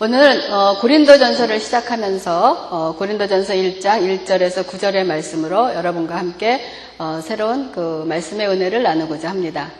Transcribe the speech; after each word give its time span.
오늘 0.00 0.50
어, 0.50 0.76
고린도전서를 0.80 1.60
시작하면서 1.60 2.68
어, 2.72 2.96
고린도전서 2.98 3.54
1장 3.54 4.24
1절에서 4.26 4.64
9절의 4.64 5.04
말씀으로 5.04 5.72
여러분과 5.72 6.16
함께 6.16 6.60
어, 6.98 7.20
새로운 7.22 7.70
그 7.70 8.04
말씀의 8.08 8.48
은혜를 8.48 8.82
나누고자 8.82 9.30
합니다. 9.30 9.70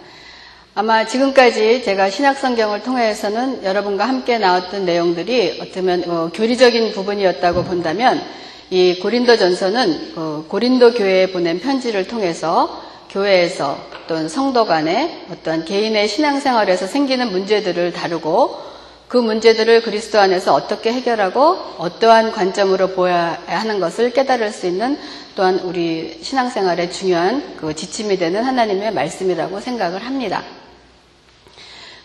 아마 0.76 1.04
지금까지 1.04 1.82
제가 1.82 2.10
신약성경을 2.10 2.84
통해서는 2.84 3.64
여러분과 3.64 4.06
함께 4.06 4.38
나왔던 4.38 4.84
내용들이 4.84 5.58
어쩌면 5.60 6.04
어, 6.06 6.30
교리적인 6.32 6.92
부분이었다고 6.92 7.64
본다면 7.64 8.22
이 8.70 9.00
고린도전서는 9.00 10.12
어, 10.14 10.44
고린도 10.46 10.94
교회에 10.94 11.32
보낸 11.32 11.58
편지를 11.58 12.06
통해서 12.06 12.80
교회에서 13.10 13.76
또는 14.06 14.28
성도 14.28 14.64
간의 14.64 15.26
어떤 15.32 15.64
개인의 15.64 16.06
신앙생활에서 16.06 16.86
생기는 16.86 17.32
문제들을 17.32 17.92
다루고 17.92 18.73
그 19.08 19.16
문제들을 19.16 19.82
그리스도 19.82 20.18
안에서 20.18 20.54
어떻게 20.54 20.92
해결하고 20.92 21.56
어떠한 21.78 22.32
관점으로 22.32 22.88
보아야 22.88 23.38
하는 23.46 23.80
것을 23.80 24.12
깨달을 24.12 24.50
수 24.50 24.66
있는 24.66 24.98
또한 25.36 25.58
우리 25.60 26.18
신앙생활의 26.22 26.90
중요한 26.90 27.56
그 27.56 27.74
지침이 27.74 28.16
되는 28.16 28.42
하나님의 28.42 28.92
말씀이라고 28.92 29.60
생각을 29.60 30.04
합니다. 30.04 30.42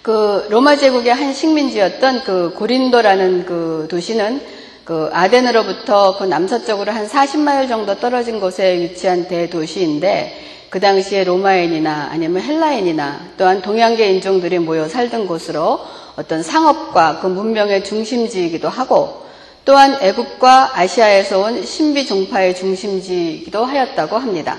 그 0.02 0.48
로마 0.50 0.76
제국의 0.76 1.14
한 1.14 1.34
식민지였던 1.34 2.24
그 2.24 2.54
고린도라는 2.56 3.46
그 3.46 3.88
도시는 3.90 4.42
그 4.84 5.10
아덴으로부터 5.14 6.18
그 6.18 6.24
남서쪽으로 6.24 6.92
한 6.92 7.08
40마일 7.08 7.68
정도 7.68 7.96
떨어진 8.00 8.40
곳에 8.40 8.80
위치한 8.80 9.28
대도시인데 9.28 10.66
그 10.72 10.80
당시에 10.80 11.24
로마인이나 11.26 12.10
아니면 12.12 12.42
헬라인이나 12.42 13.20
또한 13.38 13.62
동양계 13.62 14.08
인종들이 14.14 14.58
모여 14.58 14.88
살던 14.88 15.28
곳으로 15.28 15.80
어떤 16.20 16.44
상업과 16.44 17.20
그 17.22 17.28
문명의 17.28 17.86
중심지이기도 17.86 18.68
하고 18.68 19.26
또한 19.64 19.98
애국과 20.02 20.78
아시아에서 20.78 21.40
온 21.40 21.66
신비 21.66 22.06
종파의 22.08 22.56
중심지이기도 22.58 23.64
하였다고 23.64 24.18
합니다. 24.18 24.58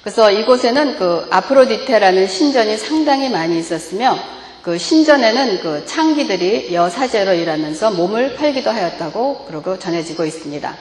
그래서 0.00 0.30
이곳에는 0.30 0.96
그 0.96 1.26
아프로디테라는 1.28 2.26
신전이 2.26 2.78
상당히 2.78 3.28
많이 3.28 3.58
있었으며 3.58 4.18
그 4.62 4.78
신전에는 4.78 5.60
그 5.60 5.84
창기들이 5.84 6.72
여사제로 6.72 7.34
일하면서 7.34 7.90
몸을 7.90 8.36
팔기도 8.36 8.70
하였다고 8.70 9.44
그러고 9.46 9.78
전해지고 9.78 10.24
있습니다. 10.24 10.74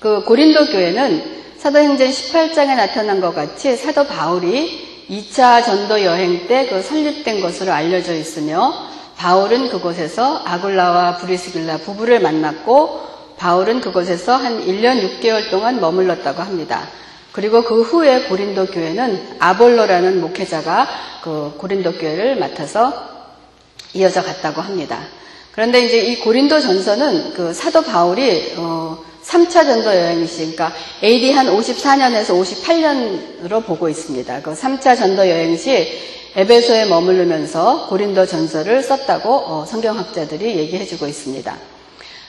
그 0.00 0.24
고린도 0.24 0.72
교회는 0.72 1.42
사도행전 1.58 2.10
18장에 2.10 2.74
나타난 2.74 3.20
것 3.20 3.32
같이 3.32 3.76
사도 3.76 4.04
바울이 4.08 5.06
2차 5.08 5.64
전도 5.64 6.02
여행 6.02 6.48
때 6.48 6.68
그 6.68 6.82
설립된 6.82 7.40
것으로 7.40 7.72
알려져 7.72 8.14
있으며 8.14 8.90
바울은 9.20 9.68
그곳에서 9.68 10.40
아굴라와 10.46 11.18
브리스길라 11.18 11.76
부부를 11.76 12.20
만났고 12.20 13.02
바울은 13.36 13.82
그곳에서 13.82 14.34
한 14.34 14.64
1년 14.66 15.20
6개월 15.20 15.50
동안 15.50 15.78
머물렀다고 15.78 16.40
합니다. 16.40 16.88
그리고 17.30 17.62
그 17.62 17.82
후에 17.82 18.22
고린도 18.22 18.68
교회는 18.68 19.36
아볼로라는 19.38 20.22
목회자가 20.22 20.88
그 21.22 21.52
고린도 21.58 21.98
교회를 21.98 22.36
맡아서 22.36 22.94
이어져 23.92 24.22
갔다고 24.22 24.62
합니다. 24.62 24.98
그런데 25.52 25.84
이제 25.84 25.98
이 25.98 26.20
고린도 26.20 26.58
전서는 26.58 27.34
그 27.34 27.52
사도 27.52 27.82
바울이 27.82 28.54
어 28.56 29.04
3차 29.22 29.66
전도 29.66 29.94
여행시, 29.94 30.38
그러니까 30.38 30.72
AD 31.02 31.32
한 31.32 31.46
54년에서 31.48 32.28
58년으로 32.30 33.66
보고 33.66 33.86
있습니다. 33.90 34.40
그 34.40 34.54
3차 34.54 34.96
전도 34.96 35.28
여행시 35.28 36.19
에베소에 36.36 36.86
머무르면서 36.86 37.86
고린도 37.88 38.26
전서를 38.26 38.82
썼다고 38.82 39.30
어, 39.30 39.64
성경학자들이 39.66 40.58
얘기해주고 40.58 41.06
있습니다. 41.06 41.56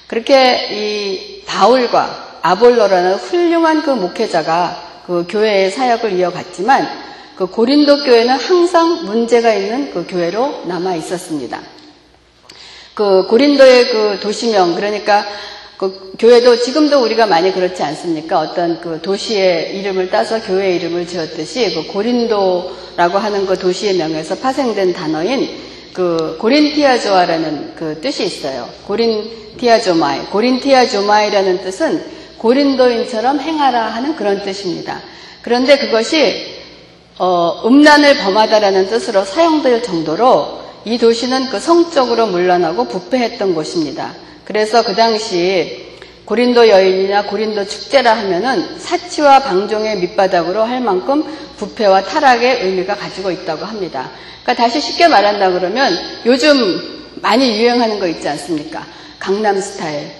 그렇게 0.08 0.68
이 0.72 1.44
바울과 1.46 2.40
아볼로라는 2.42 3.16
훌륭한 3.16 3.84
그 3.84 3.92
목회자가 3.92 5.04
그 5.06 5.26
교회의 5.30 5.72
사역을 5.72 6.14
이어갔지만 6.14 6.88
그 7.36 7.48
고린도 7.48 8.04
교회는 8.04 8.36
항상 8.36 9.06
문제가 9.06 9.54
있는 9.54 9.92
그 9.92 10.06
교회로 10.08 10.64
남아 10.66 10.96
있었습니다. 10.96 11.60
그 12.94 13.26
고린도의 13.28 13.90
그 13.92 14.20
도시명 14.22 14.76
그러니까 14.76 15.26
그 15.82 16.14
교회도 16.20 16.60
지금도 16.60 17.02
우리가 17.02 17.26
많이 17.26 17.52
그렇지 17.52 17.82
않습니까? 17.82 18.40
어떤 18.40 18.80
그 18.82 19.02
도시의 19.02 19.80
이름을 19.80 20.12
따서 20.12 20.40
교회 20.40 20.76
이름을 20.76 21.08
지었듯이 21.08 21.74
그 21.74 21.88
고린도라고 21.92 23.18
하는 23.18 23.48
그 23.48 23.58
도시의 23.58 23.96
명에서 23.96 24.36
파생된 24.36 24.94
단어인 24.94 25.50
그 25.92 26.38
κορινθιάζομαι라는 26.40 27.74
그 27.76 28.00
뜻이 28.00 28.26
있어요. 28.26 28.70
κορινθιάζομαι. 28.86 30.26
κορινθιάζομαι라는 30.28 31.64
뜻은 31.64 32.06
고린도인처럼 32.38 33.40
행하라 33.40 33.88
하는 33.88 34.16
그런 34.16 34.44
뜻입니다. 34.44 35.02
그런데 35.42 35.80
그것이 35.80 36.60
어, 37.18 37.64
음란을 37.66 38.20
범하다라는 38.20 38.88
뜻으로 38.88 39.26
사용될 39.26 39.82
정도로 39.82 40.62
이 40.86 41.00
도시는 41.00 41.50
그 41.50 41.60
성적으로 41.60 42.28
문란하고 42.28 42.88
부패했던 42.88 43.56
곳입니다. 43.56 44.14
그래서 44.52 44.84
그 44.84 44.94
당시 44.94 45.96
고린도 46.26 46.68
여인이나 46.68 47.24
고린도 47.24 47.66
축제라 47.66 48.18
하면은 48.18 48.78
사치와 48.78 49.44
방종의 49.44 50.00
밑바닥으로 50.00 50.62
할 50.64 50.82
만큼 50.82 51.24
부패와 51.56 52.04
타락의 52.04 52.66
의미가 52.66 52.96
가지고 52.96 53.32
있다고 53.32 53.64
합니다. 53.64 54.12
그러니까 54.44 54.62
다시 54.62 54.82
쉽게 54.82 55.08
말한다 55.08 55.52
그러면 55.52 55.98
요즘 56.26 56.58
많이 57.22 57.62
유행하는 57.62 57.98
거 57.98 58.08
있지 58.08 58.28
않습니까? 58.28 58.86
강남 59.20 59.58
스타일. 59.62 60.12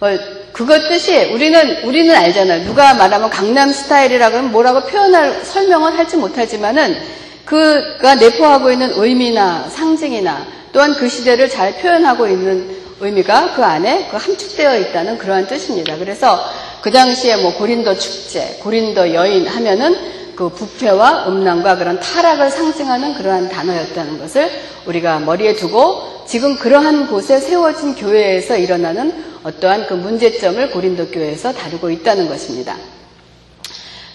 어, 0.00 0.18
그것 0.52 0.88
뜻이 0.88 1.26
우리는 1.26 1.84
우리는 1.84 2.12
알잖아요. 2.12 2.64
누가 2.64 2.94
말하면 2.94 3.30
강남 3.30 3.70
스타일이라고 3.70 4.36
하면 4.36 4.50
뭐라고 4.50 4.80
표현할 4.88 5.44
설명은 5.44 5.92
할지 5.92 6.16
못하지만은 6.16 6.96
그가 7.44 8.16
내포하고 8.16 8.72
있는 8.72 8.90
의미나 8.94 9.68
상징이나 9.68 10.44
또한 10.72 10.92
그 10.94 11.08
시대를 11.08 11.48
잘 11.48 11.76
표현하고 11.78 12.26
있는 12.26 12.79
의미가 13.00 13.54
그 13.54 13.64
안에 13.64 14.08
그 14.10 14.16
함축되어 14.16 14.78
있다는 14.78 15.18
그러한 15.18 15.46
뜻입니다. 15.46 15.96
그래서 15.96 16.38
그 16.82 16.90
당시에 16.90 17.36
뭐 17.36 17.54
고린도 17.54 17.98
축제, 17.98 18.58
고린도 18.60 19.14
여인 19.14 19.46
하면은 19.46 19.96
그 20.36 20.48
부패와 20.48 21.28
음란과 21.28 21.76
그런 21.76 22.00
타락을 22.00 22.50
상징하는 22.50 23.14
그러한 23.14 23.48
단어였다는 23.48 24.18
것을 24.18 24.50
우리가 24.86 25.18
머리에 25.18 25.54
두고 25.54 26.24
지금 26.26 26.56
그러한 26.56 27.08
곳에 27.08 27.38
세워진 27.38 27.94
교회에서 27.94 28.56
일어나는 28.56 29.24
어떠한 29.42 29.86
그 29.86 29.94
문제점을 29.94 30.70
고린도 30.70 31.08
교회에서 31.08 31.52
다루고 31.52 31.90
있다는 31.90 32.28
것입니다. 32.28 32.76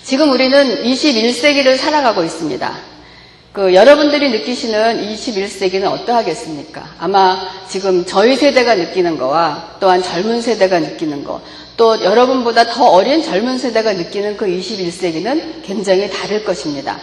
지금 0.04 0.32
우리는 0.32 0.84
21세기를 0.84 1.78
살아가고 1.78 2.24
있습니다. 2.24 2.95
그 3.56 3.74
여러분들이 3.74 4.32
느끼시는 4.32 5.02
21세기는 5.14 5.86
어떠하겠습니까? 5.86 6.84
아마 7.00 7.40
지금 7.70 8.06
저희 8.06 8.36
세대가 8.36 8.76
느끼는 8.76 9.18
거와 9.18 9.78
또한 9.80 10.04
젊은 10.04 10.42
세대가 10.42 10.82
느끼는 10.82 11.24
거, 11.24 11.40
또 11.78 12.04
여러분보다 12.04 12.66
더 12.66 12.90
어린 12.90 13.24
젊은 13.24 13.58
세대가 13.58 13.94
느끼는 13.94 14.36
그 14.36 14.46
21세기는 14.46 15.64
굉장히 15.64 16.10
다를 16.10 16.44
것입니다. 16.44 16.98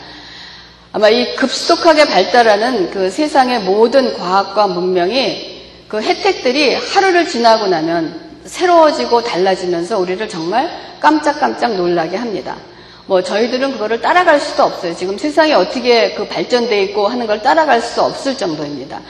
아마 0.92 1.08
이 1.08 1.34
급속하게 1.36 2.04
발달하는 2.04 2.90
그 2.90 3.10
세상의 3.10 3.60
모든 3.60 4.12
과학과 4.12 4.66
문명이 4.66 5.62
그 5.88 6.02
혜택들이 6.02 6.74
하루를 6.74 7.26
지나고 7.26 7.66
나면 7.66 8.20
새로워지고 8.44 9.22
달라지면서 9.22 9.98
우리를 9.98 10.28
정말 10.28 10.68
깜짝깜짝 11.00 11.76
놀라게 11.76 12.18
합니다. 12.18 12.58
뭐 13.06 13.22
저희들은 13.22 13.72
그거를 13.72 14.00
따라갈 14.00 14.40
수도 14.40 14.62
없어요. 14.64 14.94
지금 14.94 15.18
세상이 15.18 15.52
어떻게 15.54 16.14
그 16.14 16.26
발전돼 16.26 16.82
있고 16.84 17.08
하는 17.08 17.26
걸 17.26 17.42
따라갈 17.42 17.80
수 17.80 18.02
없을 18.02 18.36
정도입니다. 18.36 19.00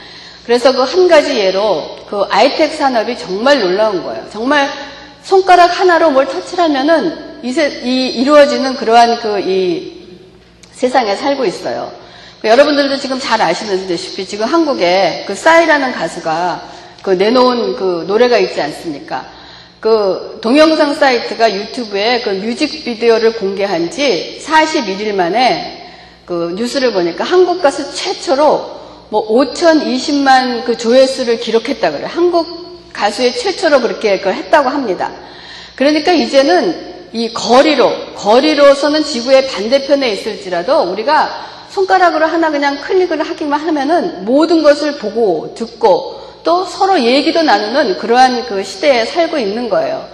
그래서 0.45 0.73
그 0.73 0.83
한 0.83 1.07
가지 1.07 1.37
예로 1.37 1.97
그 2.09 2.23
아이텍 2.29 2.73
산업이 2.73 3.17
정말 3.17 3.59
놀라운 3.59 4.03
거예요. 4.03 4.25
정말 4.31 4.69
손가락 5.23 5.79
하나로 5.79 6.11
뭘 6.11 6.27
터치하면은 6.27 7.39
이세, 7.43 7.81
이 7.83 8.07
이루어지는 8.09 8.75
그러한 8.75 9.21
그 9.21 9.39
이 9.39 9.93
세상에 10.71 11.15
살고 11.15 11.45
있어요. 11.45 11.91
그 12.41 12.49
여러분들도 12.49 12.97
지금 12.97 13.19
잘 13.19 13.41
아시는듯이 13.41 14.27
지금 14.27 14.45
한국에 14.45 15.23
그 15.25 15.33
싸이라는 15.33 15.93
가수가 15.93 16.61
그 17.01 17.11
내놓은 17.11 17.75
그 17.77 18.03
노래가 18.05 18.37
있지 18.37 18.59
않습니까? 18.61 19.25
그 19.83 20.39
동영상 20.39 20.95
사이트가 20.95 21.53
유튜브에 21.53 22.21
그 22.21 22.29
뮤직비디오를 22.29 23.33
공개한 23.33 23.91
지 23.91 24.39
41일 24.41 25.13
만에 25.13 25.91
그 26.23 26.55
뉴스를 26.55 26.93
보니까 26.93 27.25
한국 27.25 27.61
가수 27.61 27.93
최초로 27.93 28.79
뭐 29.09 29.27
5,020만 29.27 30.63
그 30.63 30.77
조회수를 30.77 31.41
기록했다 31.41 31.91
그래요. 31.91 32.07
한국 32.07 32.93
가수의 32.93 33.35
최초로 33.35 33.81
그렇게 33.81 34.19
그걸 34.19 34.35
했다고 34.35 34.69
합니다. 34.69 35.11
그러니까 35.75 36.13
이제는 36.13 37.09
이 37.11 37.33
거리로, 37.33 37.91
거리로서는 38.15 39.03
지구의 39.03 39.49
반대편에 39.49 40.13
있을지라도 40.13 40.83
우리가 40.93 41.29
손가락으로 41.71 42.25
하나 42.25 42.51
그냥 42.51 42.79
클릭을 42.79 43.21
하기만 43.21 43.59
하면은 43.59 44.23
모든 44.23 44.63
것을 44.63 44.97
보고 44.97 45.53
듣고 45.55 46.22
또 46.43 46.65
서로 46.65 46.99
얘기도 46.99 47.41
나누는 47.41 47.97
그러한 47.97 48.45
그 48.45 48.63
시대에 48.63 49.05
살고 49.05 49.37
있는 49.37 49.69
거예요. 49.69 50.07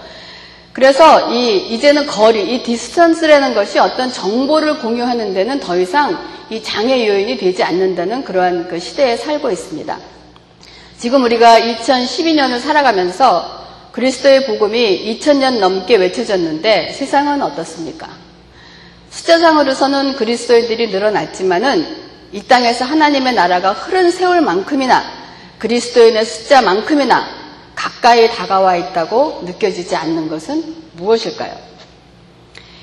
그래서 0.72 1.32
이 1.32 1.56
이제는 1.74 2.06
거리, 2.06 2.54
이 2.54 2.62
distance라는 2.62 3.54
것이 3.54 3.78
어떤 3.78 4.12
정보를 4.12 4.78
공유하는 4.78 5.34
데는 5.34 5.58
더 5.60 5.76
이상 5.76 6.18
이 6.48 6.62
장애 6.62 7.06
요인이 7.06 7.36
되지 7.38 7.62
않는다는 7.62 8.24
그러한 8.24 8.68
그 8.68 8.78
시대에 8.78 9.16
살고 9.16 9.50
있습니다. 9.50 9.98
지금 10.98 11.24
우리가 11.24 11.58
2012년을 11.60 12.60
살아가면서 12.60 13.60
그리스도의 13.92 14.46
복음이 14.46 15.18
2000년 15.18 15.58
넘게 15.58 15.96
외쳐졌는데 15.96 16.92
세상은 16.92 17.42
어떻습니까? 17.42 18.08
숫자상으로서는 19.10 20.14
그리스도인들이 20.14 20.90
늘어났지만은 20.90 22.10
이 22.32 22.42
땅에서 22.42 22.84
하나님의 22.84 23.34
나라가 23.34 23.72
흐른 23.72 24.10
세월만큼이나 24.12 25.19
그리스도인의 25.60 26.24
숫자만큼이나 26.24 27.24
가까이 27.74 28.28
다가와 28.30 28.76
있다고 28.76 29.42
느껴지지 29.44 29.94
않는 29.94 30.28
것은 30.28 30.74
무엇일까요? 30.94 31.54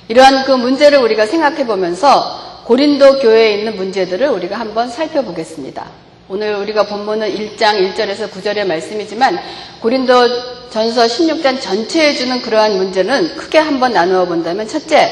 이러한 0.08 0.46
그 0.46 0.52
문제를 0.52 1.00
우리가 1.00 1.26
생각해 1.26 1.66
보면서 1.66 2.64
고린도 2.66 3.20
교회에 3.20 3.58
있는 3.58 3.76
문제들을 3.76 4.28
우리가 4.30 4.58
한번 4.58 4.90
살펴보겠습니다. 4.90 5.86
오늘 6.30 6.56
우리가 6.56 6.84
본문은 6.84 7.34
1장 7.34 7.94
1절에서 7.96 8.30
9절의 8.30 8.66
말씀이지만 8.66 9.40
고린도 9.82 10.70
전서 10.70 11.06
16장 11.06 11.62
전체에 11.62 12.14
주는 12.14 12.42
그러한 12.42 12.78
문제는 12.78 13.36
크게 13.38 13.58
한번 13.58 13.94
나누어 13.94 14.26
본다면 14.26 14.68
첫째, 14.68 15.10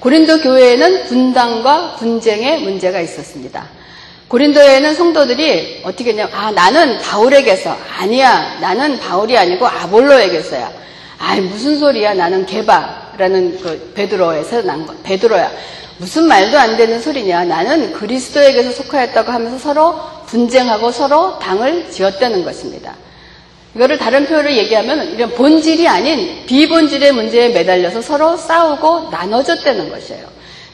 고린도 0.00 0.40
교회에는 0.40 1.04
분당과 1.04 1.96
분쟁의 1.96 2.62
문제가 2.62 3.00
있었습니다. 3.00 3.81
고린도에는 4.32 4.94
성도들이 4.94 5.82
어떻게 5.84 6.08
했냐면, 6.08 6.32
아, 6.34 6.50
나는 6.50 6.98
바울에게서, 7.00 7.76
아니야, 7.98 8.56
나는 8.62 8.98
바울이 8.98 9.36
아니고 9.36 9.66
아볼로에게서야. 9.66 10.72
아이, 11.18 11.42
무슨 11.42 11.78
소리야, 11.78 12.14
나는 12.14 12.46
개바라는 12.46 13.60
그 13.60 13.92
베드로에서 13.94 14.62
난 14.62 14.86
거, 14.86 14.94
베드로야. 15.02 15.52
무슨 15.98 16.24
말도 16.24 16.58
안 16.58 16.78
되는 16.78 16.98
소리냐. 16.98 17.44
나는 17.44 17.92
그리스도에게서 17.92 18.72
속하였다고 18.72 19.30
하면서 19.30 19.58
서로 19.58 20.00
분쟁하고 20.26 20.90
서로 20.90 21.38
당을 21.38 21.90
지었다는 21.90 22.42
것입니다. 22.42 22.94
이거를 23.74 23.98
다른 23.98 24.24
표현으로 24.24 24.54
얘기하면 24.54 25.12
이런 25.12 25.30
본질이 25.34 25.86
아닌 25.86 26.46
비본질의 26.46 27.12
문제에 27.12 27.50
매달려서 27.50 28.00
서로 28.00 28.38
싸우고 28.38 29.10
나눠졌다는 29.10 29.90
것이에요. 29.90 30.32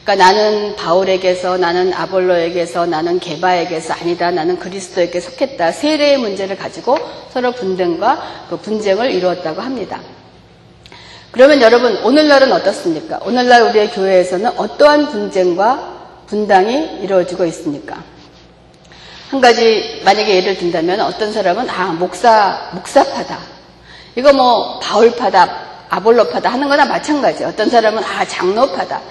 그러니까 0.09 0.25
나는 0.25 0.75
바울에게서, 0.75 1.57
나는 1.57 1.93
아볼로에게서, 1.93 2.87
나는 2.87 3.19
게바에게서 3.19 3.93
아니다. 3.93 4.31
나는 4.31 4.57
그리스도에게 4.57 5.19
속했다. 5.19 5.71
세례의 5.71 6.17
문제를 6.17 6.57
가지고 6.57 6.97
서로 7.31 7.51
분쟁과 7.51 8.47
그 8.49 8.57
분쟁을 8.57 9.11
이루었다고 9.11 9.61
합니다. 9.61 9.99
그러면 11.29 11.61
여러분 11.61 11.95
오늘날은 11.97 12.51
어떻습니까? 12.51 13.19
오늘날 13.21 13.61
우리의 13.61 13.91
교회에서는 13.91 14.57
어떠한 14.57 15.11
분쟁과 15.11 15.97
분당이 16.25 17.01
이루어지고 17.03 17.45
있습니까? 17.45 18.01
한 19.29 19.39
가지 19.39 20.01
만약에 20.03 20.37
예를 20.37 20.57
든다면 20.57 21.01
어떤 21.01 21.31
사람은 21.31 21.69
아 21.69 21.91
목사 21.91 22.71
목사파다 22.73 23.37
이거 24.15 24.33
뭐 24.33 24.79
바울파다 24.79 25.67
아볼로파다 25.89 26.51
하는 26.51 26.67
거나 26.67 26.85
마찬가지 26.85 27.43
어떤 27.43 27.69
사람은 27.69 28.03
아 28.03 28.25
장로파다 28.25 29.01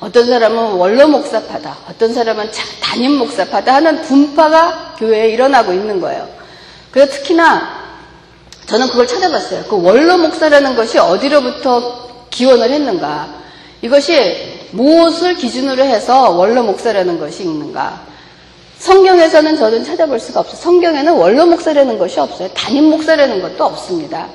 어떤 0.00 0.26
사람은 0.26 0.72
원로 0.72 1.08
목사파다 1.08 1.76
어떤 1.90 2.12
사람은 2.12 2.50
담임 2.82 3.16
목사파다 3.18 3.74
하는 3.74 4.02
분파가 4.02 4.96
교회에 4.98 5.30
일어나고 5.30 5.72
있는 5.72 6.00
거예요 6.00 6.28
그래서 6.90 7.12
특히나 7.12 7.86
저는 8.66 8.88
그걸 8.88 9.06
찾아봤어요 9.06 9.64
그 9.68 9.80
원로 9.82 10.18
목사라는 10.18 10.76
것이 10.76 10.98
어디로부터 10.98 12.26
기원을 12.30 12.70
했는가 12.70 13.28
이것이 13.82 14.68
무엇을 14.72 15.36
기준으로 15.36 15.82
해서 15.82 16.30
원로 16.30 16.62
목사라는 16.62 17.18
것이 17.18 17.44
있는가 17.44 18.06
성경에서는 18.78 19.56
저는 19.56 19.84
찾아볼 19.84 20.20
수가 20.20 20.40
없어요. 20.40 20.56
성경에는 20.60 21.14
원로 21.14 21.46
목사라는 21.46 21.98
것이 21.98 22.20
없어요. 22.20 22.48
담임 22.54 22.90
목사라는 22.90 23.40
것도 23.40 23.64
없습니다. 23.64 24.28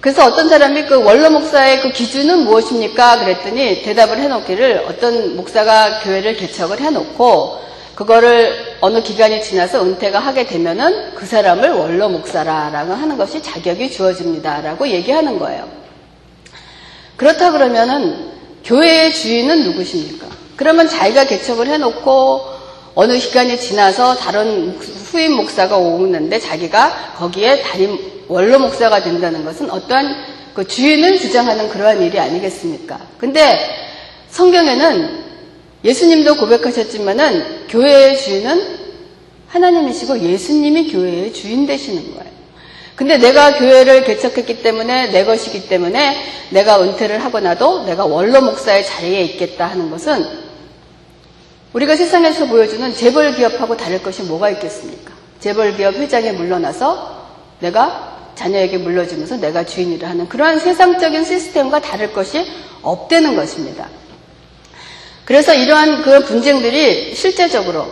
그래서 0.00 0.26
어떤 0.26 0.48
사람이 0.48 0.86
그 0.86 1.02
원로 1.02 1.30
목사의 1.30 1.80
그 1.80 1.90
기준은 1.90 2.44
무엇입니까? 2.44 3.20
그랬더니 3.20 3.82
대답을 3.82 4.18
해놓기를 4.18 4.84
어떤 4.88 5.36
목사가 5.36 6.00
교회를 6.00 6.36
개척을 6.36 6.80
해놓고 6.80 7.66
그거를 7.94 8.76
어느 8.82 9.02
기간이 9.02 9.42
지나서 9.42 9.82
은퇴가 9.82 10.18
하게 10.18 10.46
되면은 10.46 11.14
그 11.14 11.24
사람을 11.24 11.70
원로 11.70 12.10
목사라라고 12.10 12.92
하는 12.92 13.16
것이 13.16 13.42
자격이 13.42 13.90
주어집니다라고 13.90 14.86
얘기하는 14.88 15.38
거예요. 15.38 15.66
그렇다 17.16 17.52
그러면은 17.52 18.32
교회의 18.64 19.14
주인은 19.14 19.62
누구십니까? 19.64 20.26
그러면 20.56 20.88
자기가 20.88 21.24
개척을 21.24 21.68
해놓고 21.68 22.56
어느 22.94 23.18
시간이 23.18 23.58
지나서 23.58 24.16
다른 24.16 24.78
후임 24.78 25.32
목사가 25.32 25.76
오는데 25.78 26.38
자기가 26.38 27.14
거기에 27.16 27.62
담임 27.62 28.15
원로 28.28 28.58
목사가 28.58 29.02
된다는 29.02 29.44
것은 29.44 29.70
어떠한 29.70 30.36
그 30.54 30.66
주인을 30.66 31.18
주장하는 31.18 31.68
그러한 31.68 32.02
일이 32.02 32.18
아니겠습니까? 32.18 32.98
근데 33.18 33.58
성경에는 34.30 35.24
예수님도 35.84 36.36
고백하셨지만은 36.36 37.66
교회의 37.68 38.18
주인은 38.18 38.76
하나님이시고 39.48 40.18
예수님이 40.20 40.90
교회의 40.92 41.32
주인 41.32 41.66
되시는 41.66 42.14
거예요. 42.14 42.36
근데 42.96 43.18
내가 43.18 43.58
교회를 43.58 44.04
개척했기 44.04 44.62
때문에 44.62 45.08
내 45.10 45.24
것이기 45.24 45.68
때문에 45.68 46.16
내가 46.50 46.82
은퇴를 46.82 47.22
하고 47.22 47.40
나도 47.40 47.84
내가 47.84 48.06
원로 48.06 48.40
목사의 48.40 48.86
자리에 48.86 49.22
있겠다 49.22 49.66
하는 49.66 49.90
것은 49.90 50.24
우리가 51.74 51.94
세상에서 51.94 52.46
보여주는 52.46 52.94
재벌 52.94 53.34
기업하고 53.34 53.76
다를 53.76 54.02
것이 54.02 54.22
뭐가 54.22 54.48
있겠습니까? 54.50 55.12
재벌 55.40 55.76
기업 55.76 55.94
회장에 55.96 56.32
물러나서 56.32 57.26
내가 57.60 58.15
자녀에게 58.36 58.78
물려주면서 58.78 59.38
내가 59.38 59.64
주인이라 59.64 60.08
하는 60.08 60.28
그러한 60.28 60.60
세상적인 60.60 61.24
시스템과 61.24 61.80
다를 61.80 62.12
것이 62.12 62.46
없다는 62.82 63.34
것입니다. 63.34 63.88
그래서 65.24 65.52
이러한 65.52 66.02
그런 66.02 66.24
분쟁들이 66.24 67.14
실제적으로 67.14 67.86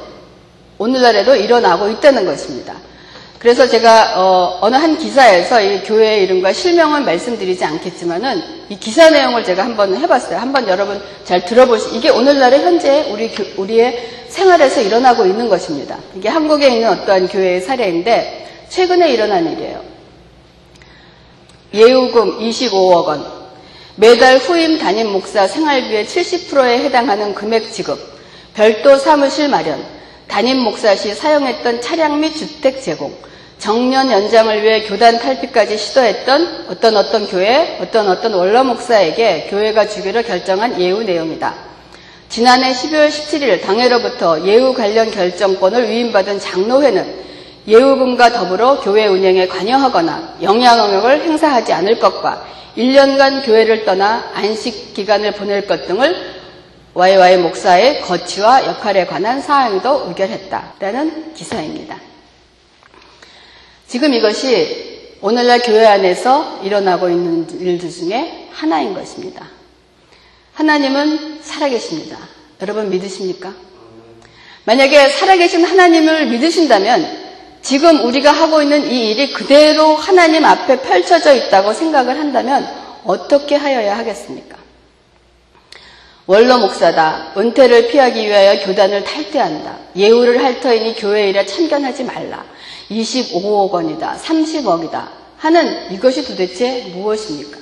오늘날에도 0.78 1.34
일어나고 1.34 1.88
있다는 1.88 2.24
것입니다. 2.24 2.74
그래서 3.38 3.66
제가 3.68 4.14
어, 4.16 4.70
느한 4.70 4.96
기사에서 4.96 5.60
이 5.60 5.82
교회 5.82 6.22
이름과 6.22 6.52
실명은 6.52 7.04
말씀드리지 7.04 7.62
않겠지만은 7.62 8.42
이 8.70 8.78
기사 8.78 9.10
내용을 9.10 9.44
제가 9.44 9.64
한번 9.64 9.94
해봤어요. 9.96 10.38
한번 10.38 10.66
여러분 10.66 10.98
잘 11.24 11.44
들어보시. 11.44 11.94
이게 11.94 12.08
오늘날의 12.08 12.62
현재 12.62 13.10
우리 13.10 13.30
우리의 13.58 14.24
생활에서 14.28 14.80
일어나고 14.80 15.26
있는 15.26 15.48
것입니다. 15.48 15.98
이게 16.16 16.28
한국에 16.28 16.68
있는 16.68 16.88
어떠한 16.88 17.28
교회의 17.28 17.60
사례인데 17.60 18.64
최근에 18.70 19.12
일어난 19.12 19.52
일이에요. 19.52 19.93
예우금 21.74 22.38
25억 22.38 23.06
원, 23.06 23.26
매달 23.96 24.38
후임 24.38 24.78
담임 24.78 25.10
목사 25.10 25.48
생활비의 25.48 26.06
70%에 26.06 26.78
해당하는 26.78 27.34
금액 27.34 27.72
지급, 27.72 27.98
별도 28.54 28.96
사무실 28.96 29.48
마련, 29.48 29.84
담임 30.28 30.58
목사 30.58 30.94
시 30.94 31.12
사용했던 31.12 31.80
차량 31.80 32.20
및 32.20 32.32
주택 32.36 32.80
제공, 32.80 33.12
정년 33.58 34.08
연장을 34.08 34.62
위해 34.62 34.84
교단 34.84 35.18
탈피까지 35.18 35.76
시도했던 35.76 36.66
어떤 36.68 36.96
어떤 36.96 37.26
교회, 37.26 37.76
어떤 37.80 38.08
어떤 38.08 38.34
원로 38.34 38.62
목사에게 38.62 39.48
교회가 39.50 39.88
주기로 39.88 40.22
결정한 40.22 40.80
예우 40.80 41.02
내용이다. 41.02 41.54
지난해 42.28 42.72
12월 42.72 43.08
17일 43.08 43.62
당회로부터 43.62 44.46
예우 44.46 44.74
관련 44.74 45.10
결정권을 45.10 45.88
위임받은 45.88 46.38
장로회는 46.38 47.24
예우금과 47.66 48.32
더불어 48.32 48.80
교회 48.80 49.06
운영에 49.06 49.48
관여하거나 49.48 50.36
영향력을 50.42 51.22
행사하지 51.22 51.72
않을 51.72 51.98
것과 51.98 52.46
1년간 52.76 53.44
교회를 53.44 53.84
떠나 53.84 54.30
안식 54.34 54.94
기간을 54.94 55.32
보낼 55.32 55.66
것 55.66 55.86
등을 55.86 56.34
YY 56.94 57.38
목사의 57.38 58.02
거취와 58.02 58.66
역할에 58.66 59.06
관한 59.06 59.40
사항도 59.40 60.06
의결했다라는 60.08 61.34
기사입니다. 61.34 61.98
지금 63.88 64.12
이것이 64.12 65.16
오늘날 65.20 65.60
교회 65.60 65.86
안에서 65.86 66.60
일어나고 66.62 67.08
있는 67.08 67.48
일들 67.60 67.90
중에 67.90 68.48
하나인 68.52 68.94
것입니다. 68.94 69.48
하나님은 70.52 71.40
살아계십니다. 71.42 72.18
여러분 72.60 72.90
믿으십니까? 72.90 73.52
만약에 74.64 75.08
살아계신 75.08 75.64
하나님을 75.64 76.26
믿으신다면 76.26 77.23
지금 77.64 78.04
우리가 78.04 78.30
하고 78.30 78.60
있는 78.60 78.92
이 78.92 79.10
일이 79.10 79.32
그대로 79.32 79.96
하나님 79.96 80.44
앞에 80.44 80.82
펼쳐져 80.82 81.32
있다고 81.32 81.72
생각을 81.72 82.20
한다면 82.20 82.68
어떻게 83.06 83.56
하여야 83.56 83.96
하겠습니까? 83.96 84.58
원로 86.26 86.58
목사다. 86.58 87.32
은퇴를 87.38 87.88
피하기 87.88 88.26
위하여 88.26 88.62
교단을 88.66 89.04
탈퇴한다. 89.04 89.78
예우를 89.96 90.44
할 90.44 90.60
터이니 90.60 90.96
교회 90.96 91.30
일에 91.30 91.46
참견하지 91.46 92.04
말라. 92.04 92.44
25억 92.90 93.70
원이다, 93.70 94.18
30억이다 94.22 95.08
하는 95.38 95.90
이것이 95.90 96.22
도대체 96.22 96.92
무엇입니까? 96.94 97.58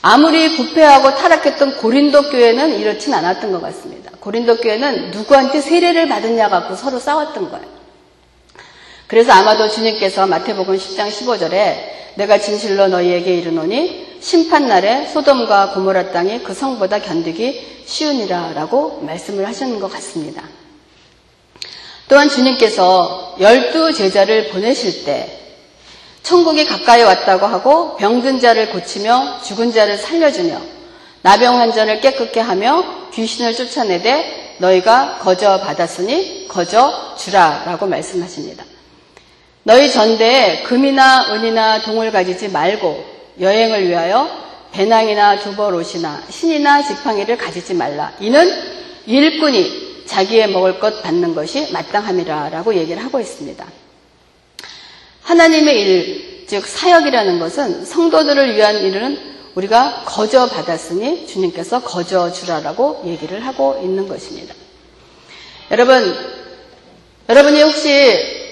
아무리 0.00 0.56
부패하고 0.56 1.14
타락했던 1.14 1.76
고린도 1.76 2.30
교회는 2.30 2.80
이렇진 2.80 3.12
않았던 3.12 3.52
것 3.52 3.60
같습니다. 3.60 4.10
고린도 4.20 4.56
교회는 4.56 5.10
누구한테 5.10 5.60
세례를 5.60 6.08
받았냐 6.08 6.48
갖고 6.48 6.74
서로 6.76 6.98
싸웠던 6.98 7.50
거예요. 7.50 7.83
그래서 9.06 9.32
아마도 9.32 9.68
주님께서 9.68 10.26
마태복음 10.26 10.76
10장 10.76 11.08
15절에 11.08 11.94
내가 12.14 12.38
진실로 12.38 12.88
너희에게 12.88 13.36
이르노니 13.36 14.18
심판날에 14.20 15.08
소돔과 15.08 15.72
고모라 15.72 16.12
땅이 16.12 16.42
그 16.42 16.54
성보다 16.54 17.00
견디기 17.00 17.82
쉬우니라 17.86 18.52
라고 18.54 19.00
말씀을 19.02 19.46
하시는 19.46 19.78
것 19.78 19.92
같습니다. 19.92 20.42
또한 22.08 22.28
주님께서 22.28 23.36
열두 23.40 23.92
제자를 23.92 24.48
보내실 24.50 25.04
때 25.04 25.40
천국이 26.22 26.64
가까이 26.64 27.02
왔다고 27.02 27.46
하고 27.46 27.96
병든 27.96 28.40
자를 28.40 28.70
고치며 28.70 29.40
죽은 29.42 29.72
자를 29.72 29.98
살려주며 29.98 30.60
나병 31.22 31.58
환전을 31.58 32.00
깨끗게 32.00 32.40
하며 32.40 33.10
귀신을 33.12 33.54
쫓아내되 33.54 34.56
너희가 34.58 35.18
거저 35.20 35.60
받았으니 35.60 36.48
거저 36.48 37.14
주라 37.16 37.64
라고 37.66 37.86
말씀하십니다. 37.86 38.64
너희 39.64 39.90
전대에 39.90 40.62
금이나 40.62 41.32
은이나 41.32 41.82
동을 41.82 42.12
가지지 42.12 42.48
말고 42.48 43.02
여행을 43.40 43.88
위하여 43.88 44.28
배낭이나 44.72 45.38
두벌옷이나 45.38 46.24
신이나 46.28 46.82
지팡이를 46.82 47.38
가지지 47.38 47.72
말라. 47.72 48.12
이는 48.20 48.46
일꾼이 49.06 50.04
자기의 50.06 50.50
먹을 50.50 50.78
것 50.78 51.02
받는 51.02 51.34
것이 51.34 51.72
마땅함이라 51.72 52.50
라고 52.50 52.74
얘기를 52.74 53.02
하고 53.02 53.18
있습니다. 53.20 53.64
하나님의 55.22 55.80
일, 55.80 56.46
즉 56.46 56.66
사역이라는 56.66 57.38
것은 57.38 57.86
성도들을 57.86 58.56
위한 58.56 58.76
일은 58.76 59.18
우리가 59.54 60.02
거저 60.04 60.46
받았으니 60.46 61.26
주님께서 61.26 61.80
거저 61.80 62.32
주라라고 62.32 63.02
얘기를 63.06 63.46
하고 63.46 63.80
있는 63.82 64.08
것입니다. 64.08 64.54
여러분, 65.70 66.14
여러분이 67.30 67.62
혹시 67.62 68.43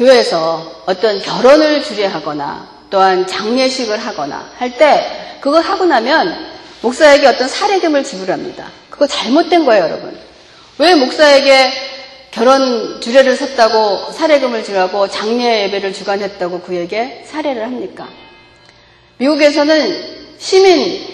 교회에서 0.00 0.84
어떤 0.86 1.20
결혼을 1.20 1.82
주례하거나 1.84 2.68
또한 2.88 3.26
장례식을 3.26 3.98
하거나 3.98 4.50
할 4.56 4.78
때 4.78 5.36
그걸 5.40 5.62
하고 5.62 5.84
나면 5.84 6.48
목사에게 6.80 7.26
어떤 7.26 7.46
사례금을 7.48 8.02
지불합니다. 8.02 8.66
그거 8.88 9.06
잘못된 9.06 9.66
거예요, 9.66 9.84
여러분. 9.84 10.18
왜 10.78 10.94
목사에게 10.94 11.70
결혼 12.30 13.00
주례를 13.02 13.36
섰다고 13.36 14.12
사례금을 14.12 14.64
지라고 14.64 15.06
장례 15.08 15.64
예배를 15.64 15.92
주관했다고 15.92 16.60
그에게 16.60 17.24
사례를 17.26 17.62
합니까? 17.64 18.08
미국에서는 19.18 20.36
시민 20.38 21.06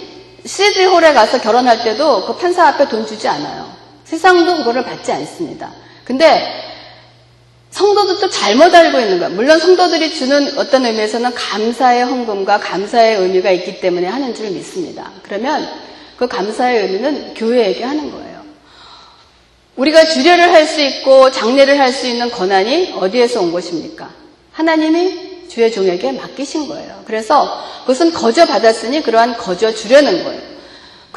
시드홀에 0.45 1.13
가서 1.13 1.41
결혼할 1.41 1.83
때도 1.83 2.25
그 2.27 2.37
판사 2.37 2.69
앞에 2.69 2.89
돈 2.89 3.05
주지 3.05 3.27
않아요. 3.27 3.69
세상도 4.05 4.59
그거를 4.59 4.85
받지 4.85 5.11
않습니다. 5.11 5.73
근데 6.05 6.66
성도들도 7.77 8.31
잘못 8.31 8.75
알고 8.75 8.99
있는 8.99 9.19
거야. 9.19 9.29
물론 9.29 9.61
성도들이 9.61 10.15
주는 10.15 10.57
어떤 10.57 10.87
의미에서는 10.87 11.35
감사의 11.35 12.07
헌금과 12.07 12.59
감사의 12.59 13.19
의미가 13.19 13.51
있기 13.51 13.81
때문에 13.81 14.07
하는 14.07 14.35
줄 14.35 14.51
믿습니다. 14.51 15.11
그러면 15.23 15.69
그 16.17 16.27
감사의 16.27 16.85
의미는 16.85 17.35
교회에게 17.35 17.85
하는 17.85 18.11
거예요. 18.11 18.37
우리가 19.77 20.07
주례를 20.07 20.55
할 20.55 20.67
수 20.67 20.81
있고 20.81 21.31
장례를 21.31 21.79
할 21.79 21.93
수 21.93 22.07
있는 22.07 22.31
권한이 22.31 22.95
어디에서 22.97 23.43
온 23.43 23.53
것입니까? 23.53 24.09
하나님이 24.53 25.49
주의 25.51 25.71
종에게 25.71 26.13
맡기신 26.13 26.69
거예요. 26.69 27.03
그래서 27.05 27.63
그것은 27.83 28.11
거저 28.15 28.47
받았으니 28.47 29.03
그러한 29.03 29.37
거저 29.37 29.75
주려는 29.75 30.25
거예요. 30.25 30.56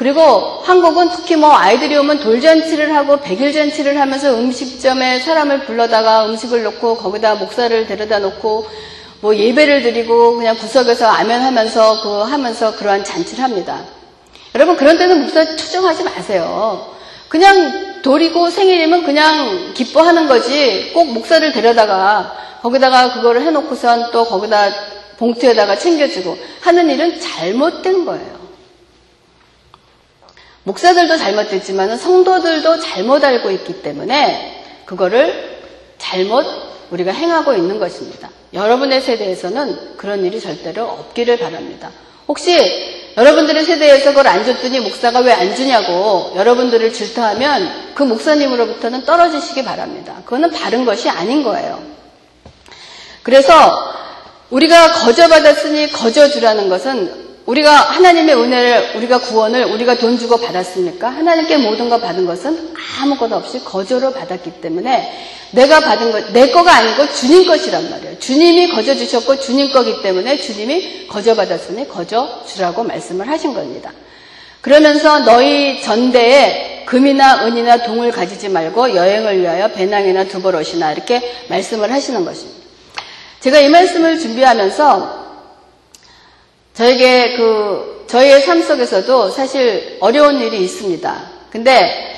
그리고 0.00 0.62
한국은 0.62 1.10
특히 1.10 1.36
뭐 1.36 1.54
아이들이 1.54 1.94
오면 1.94 2.20
돌잔치를 2.20 2.96
하고 2.96 3.18
백일 3.18 3.52
잔치를 3.52 4.00
하면서 4.00 4.34
음식점에 4.34 5.20
사람을 5.20 5.66
불러다가 5.66 6.24
음식을 6.24 6.62
놓고 6.62 6.96
거기다 6.96 7.34
목사를 7.34 7.86
데려다 7.86 8.18
놓고 8.18 8.66
뭐 9.20 9.36
예배를 9.36 9.82
드리고 9.82 10.36
그냥 10.36 10.56
구석에서 10.56 11.06
아멘 11.06 11.42
하면서 11.42 12.00
그 12.00 12.08
하면서 12.22 12.74
그러한 12.76 13.04
잔치를 13.04 13.44
합니다. 13.44 13.82
여러분 14.54 14.78
그런 14.78 14.96
데는 14.96 15.20
목사 15.20 15.44
추정하지 15.54 16.04
마세요. 16.04 16.94
그냥 17.28 18.00
돌이고 18.00 18.48
생일이면 18.48 19.04
그냥 19.04 19.74
기뻐하는 19.74 20.28
거지 20.28 20.92
꼭 20.94 21.12
목사를 21.12 21.52
데려다가 21.52 22.34
거기다가 22.62 23.12
그거를 23.12 23.42
해놓고선 23.42 24.12
또 24.12 24.24
거기다 24.24 24.70
봉투에다가 25.18 25.76
챙겨주고 25.76 26.38
하는 26.62 26.88
일은 26.88 27.20
잘못된 27.20 28.06
거예요. 28.06 28.39
목사들도 30.64 31.16
잘못됐지만 31.16 31.96
성도들도 31.96 32.80
잘못 32.80 33.24
알고 33.24 33.50
있기 33.50 33.82
때문에 33.82 34.62
그거를 34.84 35.58
잘못 35.98 36.44
우리가 36.90 37.12
행하고 37.12 37.54
있는 37.54 37.78
것입니다. 37.78 38.30
여러분의 38.52 39.00
세대에서는 39.00 39.96
그런 39.96 40.24
일이 40.24 40.40
절대로 40.40 40.84
없기를 40.84 41.38
바랍니다. 41.38 41.90
혹시 42.26 42.58
여러분들의 43.16 43.64
세대에서 43.64 44.10
그걸 44.10 44.26
안 44.28 44.44
줬더니 44.44 44.80
목사가 44.80 45.20
왜 45.20 45.32
안 45.32 45.54
주냐고 45.54 46.32
여러분들을 46.36 46.92
질타하면 46.92 47.94
그 47.94 48.02
목사님으로부터는 48.02 49.04
떨어지시기 49.04 49.64
바랍니다. 49.64 50.16
그거는 50.24 50.50
바른 50.50 50.84
것이 50.84 51.08
아닌 51.08 51.42
거예요. 51.42 51.82
그래서 53.22 53.52
우리가 54.50 54.92
거저 54.92 55.28
받았으니 55.28 55.92
거저 55.92 56.28
주라는 56.30 56.68
것은 56.68 57.29
우리가 57.50 57.72
하나님의 57.72 58.36
은혜를, 58.36 58.92
우리가 58.94 59.18
구원을 59.18 59.64
우리가 59.64 59.96
돈 59.96 60.16
주고 60.16 60.36
받았습니까? 60.36 61.08
하나님께 61.08 61.56
모든 61.56 61.88
거 61.88 61.98
받은 61.98 62.24
것은 62.24 62.74
아무것도 63.02 63.34
없이 63.34 63.64
거저로 63.64 64.12
받았기 64.12 64.60
때문에 64.60 65.26
내가 65.50 65.80
받은 65.80 66.12
것, 66.12 66.32
내 66.32 66.48
거가 66.52 66.72
아니고 66.76 67.12
주님 67.12 67.48
것이란 67.48 67.90
말이에요. 67.90 68.20
주님이 68.20 68.68
거저 68.68 68.94
주셨고 68.94 69.40
주님 69.40 69.72
거기 69.72 70.00
때문에 70.00 70.36
주님이 70.36 71.08
거저 71.08 71.34
받았으니 71.34 71.88
거저 71.88 72.44
주라고 72.46 72.84
말씀을 72.84 73.26
하신 73.28 73.52
겁니다. 73.52 73.90
그러면서 74.60 75.18
너희 75.20 75.82
전대에 75.82 76.84
금이나 76.86 77.46
은이나 77.46 77.82
동을 77.82 78.12
가지지 78.12 78.48
말고 78.48 78.94
여행을 78.94 79.40
위하여 79.40 79.66
배낭이나 79.72 80.24
두벌 80.24 80.54
옷이나 80.54 80.92
이렇게 80.92 81.20
말씀을 81.48 81.90
하시는 81.90 82.24
것입니다. 82.24 82.60
제가 83.40 83.58
이 83.58 83.68
말씀을 83.68 84.20
준비하면서 84.20 85.19
저에게 86.74 87.36
그 87.36 88.04
저희의 88.08 88.42
삶 88.42 88.62
속에서도 88.62 89.30
사실 89.30 89.98
어려운 90.00 90.40
일이 90.40 90.64
있습니다. 90.64 91.22
근데 91.50 92.16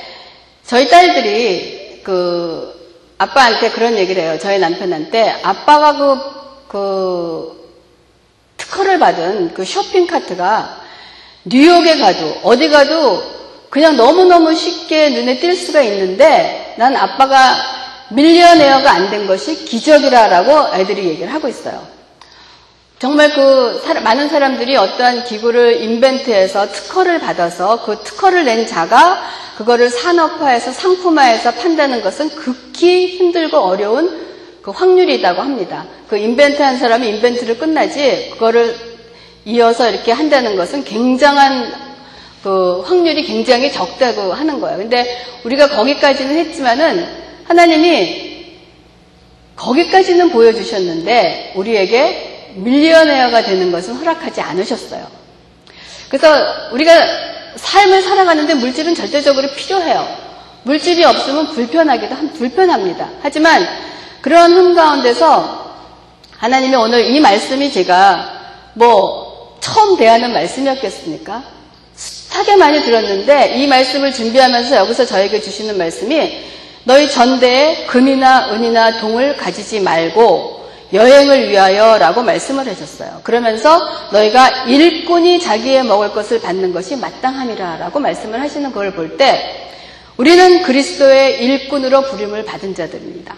저희 0.67 0.89
딸들이 0.89 2.01
그 2.03 2.73
아빠한테 3.19 3.71
그런 3.71 3.97
얘기를 3.97 4.23
해요. 4.23 4.39
저희 4.41 4.59
남편한테 4.59 5.41
아빠가 5.43 5.97
그, 5.97 6.19
그 6.69 7.63
특허를 8.57 8.99
받은 8.99 9.55
그 9.55 9.65
쇼핑 9.65 10.07
카트가 10.07 10.81
뉴욕에 11.45 11.99
가도 11.99 12.39
어디 12.43 12.69
가도 12.69 13.23
그냥 13.69 13.97
너무너무 13.97 14.55
쉽게 14.55 15.11
눈에 15.11 15.41
띌 15.41 15.57
수가 15.57 15.81
있는데 15.83 16.75
난 16.79 16.97
아빠가 16.97 17.57
밀리언에어가 18.11 18.91
안 18.93 19.11
된 19.11 19.27
것이 19.27 19.65
기적이라라고 19.65 20.75
애들이 20.77 21.09
얘기를 21.09 21.33
하고 21.33 21.49
있어요. 21.49 21.87
정말 23.03 23.35
그 23.35 23.83
많은 24.05 24.29
사람들이 24.29 24.77
어떠한 24.77 25.25
기구를 25.25 25.83
인벤트해서 25.83 26.71
특허를 26.71 27.19
받아서 27.19 27.85
그 27.85 27.99
특허를 28.05 28.45
낸 28.45 28.65
자가 28.65 29.21
그거를 29.57 29.91
산업화해서 29.91 30.71
상품화해서 30.71 31.51
판다는 31.55 32.01
것은 32.01 32.29
극히 32.29 33.09
힘들고 33.09 33.59
어려운 33.59 34.25
그 34.63 34.71
확률이라고 34.71 35.43
합니다. 35.43 35.85
그 36.09 36.17
인벤트 36.17 36.63
한 36.63 36.79
사람이 36.79 37.09
인벤트를 37.09 37.59
끝나지 37.59 38.31
그거를 38.35 38.73
이어서 39.47 39.91
이렇게 39.91 40.13
한다는 40.13 40.55
것은 40.55 40.85
굉장한 40.85 41.75
그 42.45 42.83
확률이 42.83 43.25
굉장히 43.25 43.73
적다고 43.73 44.33
하는 44.33 44.61
거예요. 44.61 44.79
근데 44.79 45.05
우리가 45.43 45.71
거기까지는 45.71 46.37
했지만은 46.37 47.09
하나님이 47.49 48.53
거기까지는 49.57 50.31
보여주셨는데 50.31 51.55
우리에게 51.57 52.32
밀리언웨어가 52.55 53.43
되는 53.43 53.71
것은 53.73 53.95
허락하지 53.95 54.41
않으셨어요. 54.41 55.07
그래서 56.09 56.29
우리가 56.73 56.93
삶을 57.57 58.03
살아가는데 58.03 58.55
물질은 58.55 58.95
절대적으로 58.95 59.49
필요해요. 59.53 60.07
물질이 60.65 61.05
없으면 61.05 61.49
불편하기도 61.49 62.15
한 62.15 62.33
불편합니다. 62.33 63.09
하지만 63.23 63.67
그런 64.21 64.53
흠 64.53 64.75
가운데서 64.75 65.63
하나님이 66.39 66.77
오늘 66.77 67.07
이 67.07 67.21
말씀이 67.21 67.73
제가 67.73 68.41
뭐 68.75 69.59
처음 69.61 69.97
대하는 69.97 70.33
말씀이었겠습니까? 70.33 71.43
숱하게 71.97 72.57
많이 72.57 72.83
들었는데 72.83 73.57
이 73.57 73.67
말씀을 73.67 74.13
준비하면서 74.13 74.77
여기서 74.77 75.05
저에게 75.05 75.41
주시는 75.41 75.77
말씀이 75.79 76.45
너희 76.85 77.09
전대에 77.09 77.87
금이나 77.87 78.53
은이나 78.53 78.99
동을 78.99 79.37
가지지 79.37 79.81
말고 79.81 80.62
여행을 80.93 81.49
위하여 81.49 81.99
라고 81.99 82.23
말씀을 82.23 82.67
하셨어요. 82.69 83.21
그러면서 83.23 83.81
너희가 84.13 84.65
일꾼이 84.67 85.41
자기의 85.41 85.85
먹을 85.85 86.13
것을 86.13 86.41
받는 86.41 86.73
것이 86.73 86.97
마땅함이라 86.97 87.79
라고 87.79 87.99
말씀을 87.99 88.41
하시는 88.41 88.73
걸 88.73 88.93
볼 88.93 89.17
때 89.17 89.71
우리는 90.19 90.63
그리스도의 90.63 91.43
일꾼으로 91.43 92.03
부름을 92.03 92.45
받은 92.45 92.75
자들입니다. 92.75 93.35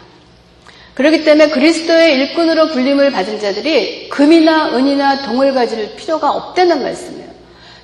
그렇기 0.95 1.25
때문에 1.25 1.51
그리스도의 1.51 2.15
일꾼으로 2.15 2.69
불림을 2.69 3.11
받은 3.13 3.41
자들이 3.41 4.09
금이나 4.09 4.77
은이나 4.77 5.23
동을 5.23 5.55
가질 5.55 5.95
필요가 5.97 6.31
없다는 6.31 6.83
말씀이에요. 6.83 7.29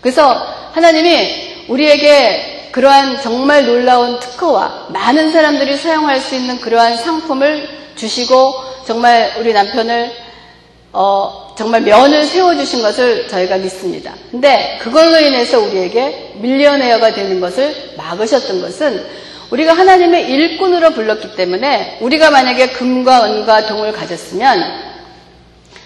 그래서 0.01 0.33
하나님이 0.73 1.67
우리에게 1.69 2.69
그러한 2.73 3.21
정말 3.21 3.67
놀라운 3.67 4.19
특허와 4.21 4.87
많은 4.91 5.33
사람들이 5.33 5.77
사용할 5.77 6.21
수 6.21 6.35
있는 6.37 6.61
그러한 6.61 6.97
상품을 6.99 7.69
주시고 7.97 8.70
정말 8.91 9.37
우리 9.39 9.53
남편을 9.53 10.11
어, 10.93 11.55
정말 11.57 11.83
면을 11.83 12.25
세워주신 12.25 12.83
것을 12.83 13.29
저희가 13.29 13.59
믿습니다. 13.59 14.15
근데 14.33 14.81
그걸로 14.83 15.17
인해서 15.21 15.61
우리에게 15.61 16.33
밀리언웨어가 16.41 17.15
되는 17.15 17.39
것을 17.39 17.73
막으셨던 17.97 18.61
것은 18.61 19.07
우리가 19.51 19.75
하나님의 19.75 20.29
일꾼으로 20.29 20.91
불렀기 20.91 21.37
때문에 21.37 21.99
우리가 22.01 22.33
만약에 22.33 22.71
금과 22.71 23.27
은과 23.27 23.69
동을 23.69 23.93
가졌으면 23.93 24.61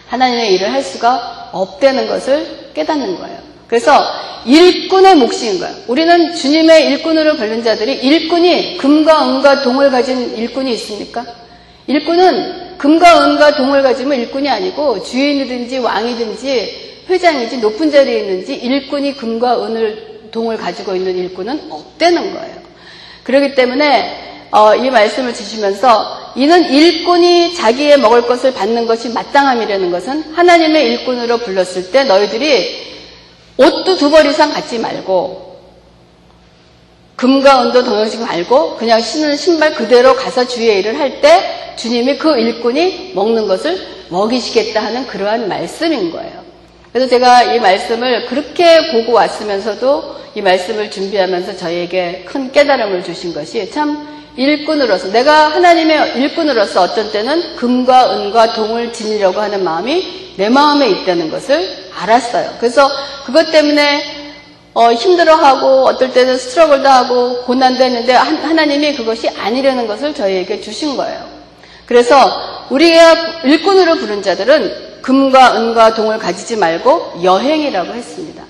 하나님의 0.08 0.54
일을 0.54 0.73
할 0.73 0.82
수가 0.82 1.50
없다는 1.52 2.08
것을 2.08 2.70
깨닫는 2.73 3.18
거예요. 3.18 3.37
그래서 3.68 4.02
일꾼의 4.46 5.16
몫인 5.16 5.58
거예요. 5.61 5.75
우리는 5.88 6.34
주님의 6.34 6.87
일꾼으로 6.87 7.37
불른 7.37 7.62
자들이 7.64 7.96
일꾼이 7.96 8.78
금과 8.78 9.28
은과 9.28 9.61
동을 9.61 9.90
가진 9.90 10.34
일꾼이 10.38 10.73
있습니까? 10.73 11.43
일꾼은 11.87 12.79
금과 12.79 13.25
은과 13.25 13.57
동을 13.57 13.83
가지면 13.83 14.19
일꾼이 14.21 14.49
아니고 14.49 15.03
주인이든지 15.03 15.79
왕이든지 15.79 17.05
회장이지 17.09 17.59
높은 17.59 17.91
자리에 17.91 18.21
있는지 18.21 18.55
일꾼이 18.55 19.14
금과 19.17 19.64
은을 19.64 20.29
동을 20.31 20.57
가지고 20.57 20.97
있는 20.97 21.17
일꾼은 21.17 21.69
없다는 21.71 22.35
거예요. 22.35 22.57
그렇기 23.23 23.55
때문에 23.55 24.49
어, 24.50 24.75
이 24.75 24.88
말씀을 24.91 25.35
주시면서 25.35 26.33
이는 26.37 26.71
일꾼이 26.71 27.55
자기의 27.55 27.99
먹을 27.99 28.23
것을 28.23 28.53
받는 28.55 28.87
것이 28.87 29.09
마땅함이라는 29.11 29.91
것은 29.91 30.33
하나님의 30.35 30.87
일꾼으로 30.91 31.38
불렀을 31.38 31.91
때 31.91 32.05
너희들이 32.05 32.85
옷도 33.57 33.97
두 33.97 34.11
벌 34.11 34.26
이상 34.26 34.53
갖지 34.53 34.79
말고 34.79 35.59
금과 37.17 37.62
은도 37.62 37.85
동영식 37.85 38.21
말고 38.23 38.76
그냥 38.76 39.00
신은 39.00 39.37
신발 39.37 39.75
그대로 39.75 40.14
가서 40.17 40.47
주의 40.47 40.79
일을 40.81 40.99
할 40.99 41.21
때 41.21 41.63
주님이 41.76 42.19
그 42.19 42.38
일꾼이 42.38 43.12
먹는 43.14 43.49
것을 43.49 43.78
먹이시겠다 44.09 44.85
하는 44.85 45.07
그러한 45.07 45.49
말씀인 45.49 46.11
거예요. 46.11 46.45
그래서 46.93 47.09
제가 47.09 47.54
이 47.54 47.59
말씀을 47.59 48.26
그렇게 48.26 48.93
보고 48.93 49.12
왔으면서도 49.12 50.16
이 50.37 50.43
말씀을 50.43 50.90
준비하면서 50.90 51.57
저희에게 51.57 52.25
큰 52.26 52.52
깨달음을 52.52 53.02
주신 53.02 53.35
것이 53.35 53.71
참 53.71 54.07
일꾼으로서 54.37 55.11
내가 55.11 55.49
하나님의 55.49 56.19
일꾼으로서 56.19 56.83
어떤 56.83 57.11
때는 57.12 57.57
금과 57.57 58.16
은과 58.16 58.52
동을 58.52 58.93
지니려고 58.93 59.40
하는 59.40 59.62
마음이 59.62 60.35
내 60.37 60.49
마음에 60.49 60.88
있다는 60.90 61.31
것을 61.31 61.90
알았어요. 61.97 62.54
그래서 62.59 62.88
그것 63.25 63.50
때문에 63.52 64.25
어, 64.75 64.93
힘들어하고 64.93 65.87
어떨 65.87 66.12
때는 66.12 66.37
스트러글도 66.37 66.88
하고 66.88 67.43
고난도 67.43 67.83
했는데 67.83 68.12
하나님이 68.12 68.97
그것이 68.97 69.28
아니라는 69.28 69.87
것을 69.87 70.12
저희에게 70.12 70.61
주신 70.61 70.97
거예요. 70.97 71.34
그래서 71.87 72.67
우리가 72.71 73.43
일꾼으로 73.45 73.97
부른 73.97 74.23
자들은 74.23 75.03
금과 75.03 75.57
은과 75.57 75.95
동을 75.95 76.19
가지지 76.19 76.57
말고 76.57 77.21
여행이라고 77.23 77.93
했습니다. 77.93 78.42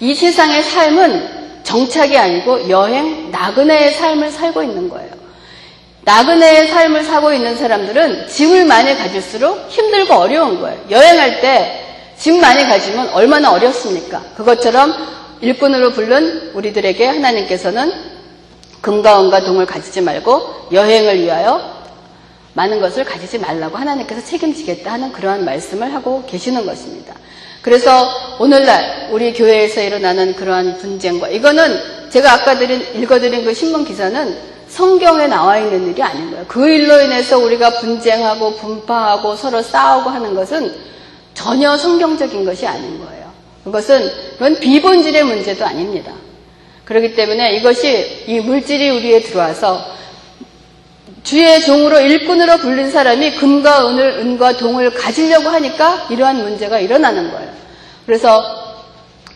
이 0.00 0.14
세상의 0.14 0.62
삶은 0.62 1.62
정착이 1.64 2.16
아니고 2.16 2.68
여행, 2.68 3.30
나그네의 3.32 3.92
삶을 3.92 4.30
살고 4.30 4.62
있는 4.62 4.88
거예요. 4.88 5.10
나그네의 6.02 6.68
삶을 6.68 7.02
사고 7.02 7.32
있는 7.32 7.56
사람들은 7.56 8.28
짐을 8.28 8.66
많이 8.66 8.96
가질수록 8.96 9.66
힘들고 9.68 10.14
어려운 10.14 10.60
거예요. 10.60 10.78
여행할 10.90 11.40
때 11.40 11.86
짐 12.18 12.40
많이 12.40 12.64
가지면 12.64 13.10
얼마나 13.10 13.52
어렵습니까? 13.52 14.22
그것처럼 14.36 14.94
일꾼으로 15.40 15.92
부른 15.92 16.52
우리들에게 16.54 17.06
하나님께서는 17.06 17.92
금과 18.80 19.20
은과 19.20 19.44
동을 19.44 19.66
가지지 19.66 20.00
말고 20.00 20.68
여행을 20.72 21.20
위하여 21.20 21.75
많은 22.56 22.80
것을 22.80 23.04
가지지 23.04 23.38
말라고 23.38 23.76
하나님께서 23.76 24.24
책임지겠다 24.24 24.92
하는 24.92 25.12
그러한 25.12 25.44
말씀을 25.44 25.92
하고 25.92 26.24
계시는 26.26 26.64
것입니다. 26.64 27.14
그래서 27.60 28.08
오늘날 28.40 29.10
우리 29.12 29.34
교회에서 29.34 29.82
일어나는 29.82 30.34
그러한 30.34 30.78
분쟁과 30.78 31.28
이거는 31.28 32.08
제가 32.10 32.32
아까 32.32 32.58
드린, 32.58 32.80
읽어드린 32.94 33.44
그 33.44 33.52
신문 33.52 33.84
기사는 33.84 34.38
성경에 34.68 35.26
나와 35.26 35.58
있는 35.58 35.90
일이 35.90 36.02
아닌 36.02 36.30
거예요. 36.30 36.46
그 36.48 36.66
일로 36.66 37.00
인해서 37.02 37.38
우리가 37.38 37.78
분쟁하고 37.80 38.54
분파하고 38.54 39.36
서로 39.36 39.60
싸우고 39.60 40.08
하는 40.08 40.34
것은 40.34 40.74
전혀 41.34 41.76
성경적인 41.76 42.44
것이 42.46 42.66
아닌 42.66 42.98
거예요. 43.04 43.30
그것은 43.64 44.10
그건 44.32 44.58
비본질의 44.58 45.24
문제도 45.24 45.64
아닙니다. 45.64 46.12
그렇기 46.86 47.14
때문에 47.14 47.56
이것이 47.56 48.24
이 48.28 48.40
물질이 48.40 48.90
우리에 48.90 49.20
들어와서 49.20 49.84
주의 51.26 51.60
종으로 51.60 51.98
일꾼으로 51.98 52.58
불린 52.58 52.92
사람이 52.92 53.34
금과 53.34 53.88
은을 53.88 54.20
은과 54.20 54.58
동을 54.58 54.94
가지려고 54.94 55.48
하니까 55.48 56.06
이러한 56.08 56.36
문제가 56.36 56.78
일어나는 56.78 57.32
거예요. 57.32 57.50
그래서 58.06 58.44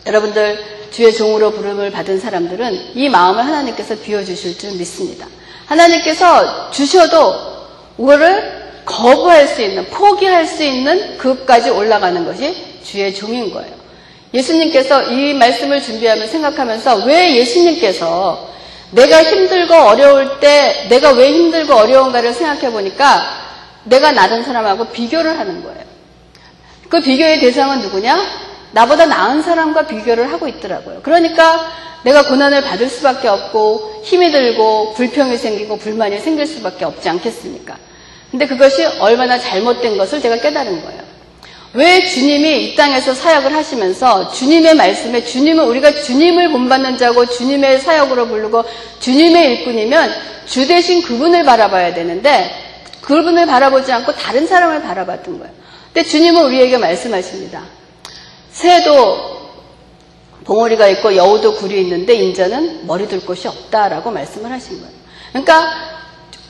여러분들 0.07 0.57
주의 0.89 1.13
종으로 1.13 1.51
부름을 1.51 1.91
받은 1.91 2.21
사람들은 2.21 2.93
이 2.95 3.09
마음을 3.09 3.45
하나님께서 3.45 3.95
비워주실 3.95 4.57
줄 4.57 4.71
믿습니다. 4.77 5.27
하나님께서 5.65 6.71
주셔도 6.71 7.35
그거를 7.97 8.61
거부할 8.85 9.45
수 9.49 9.61
있는, 9.61 9.85
포기할 9.87 10.47
수 10.47 10.63
있는 10.63 11.17
그까지 11.17 11.71
올라가는 11.71 12.25
것이 12.25 12.55
주의 12.85 13.13
종인 13.13 13.53
거예요. 13.53 13.73
예수님께서 14.33 15.11
이 15.11 15.33
말씀을 15.33 15.81
준비하면 15.81 16.29
생각하면서 16.29 17.03
왜 17.05 17.35
예수님께서 17.35 18.49
내가 18.91 19.23
힘들고 19.23 19.73
어려울 19.73 20.39
때 20.39 20.87
내가 20.89 21.11
왜 21.11 21.31
힘들고 21.31 21.73
어려운가를 21.73 22.33
생각해 22.33 22.71
보니까 22.71 23.41
내가 23.83 24.11
나른 24.11 24.43
사람하고 24.43 24.85
비교를 24.85 25.39
하는 25.39 25.63
거예요. 25.63 25.81
그 26.89 26.99
비교의 27.01 27.39
대상은 27.39 27.79
누구냐? 27.79 28.17
나보다 28.73 29.05
나은 29.05 29.41
사람과 29.41 29.87
비교를 29.87 30.31
하고 30.31 30.47
있더라고요. 30.47 31.01
그러니까 31.03 31.71
내가 32.03 32.23
고난을 32.23 32.63
받을 32.63 32.89
수밖에 32.89 33.27
없고 33.27 34.01
힘이 34.03 34.31
들고 34.31 34.93
불평이 34.95 35.37
생기고 35.37 35.77
불만이 35.77 36.19
생길 36.19 36.45
수밖에 36.47 36.85
없지 36.85 37.07
않겠습니까? 37.09 37.77
근데 38.29 38.47
그것이 38.47 38.85
얼마나 38.99 39.37
잘못된 39.37 39.97
것을 39.97 40.21
제가 40.21 40.37
깨달은 40.37 40.83
거예요. 40.83 41.00
왜 41.73 42.03
주님이 42.05 42.65
이 42.65 42.75
땅에서 42.75 43.13
사역을 43.13 43.53
하시면서 43.53 44.31
주님의 44.31 44.75
말씀에 44.75 45.23
주님은 45.23 45.63
우리가 45.65 46.01
주님을 46.01 46.51
본받는 46.51 46.97
자고 46.97 47.25
주님의 47.25 47.79
사역으로 47.79 48.27
부르고 48.27 48.65
주님의 48.99 49.59
일꾼이면 49.59 50.11
주 50.45 50.67
대신 50.67 51.01
그분을 51.01 51.45
바라봐야 51.45 51.93
되는데 51.93 52.51
그분을 53.01 53.45
바라보지 53.45 53.91
않고 53.91 54.13
다른 54.15 54.47
사람을 54.47 54.81
바라봤던 54.81 55.39
거예요. 55.39 55.53
근데 55.93 56.07
주님은 56.07 56.43
우리에게 56.45 56.77
말씀하십니다. 56.77 57.63
새도 58.51 59.39
봉오리가 60.43 60.87
있고 60.89 61.15
여우도 61.15 61.55
굴이 61.55 61.79
있는데 61.81 62.15
인자는 62.15 62.85
머리 62.85 63.07
둘 63.07 63.25
곳이 63.25 63.47
없다라고 63.47 64.11
말씀을 64.11 64.51
하신 64.51 64.81
거예요. 64.81 64.93
그러니까 65.29 65.71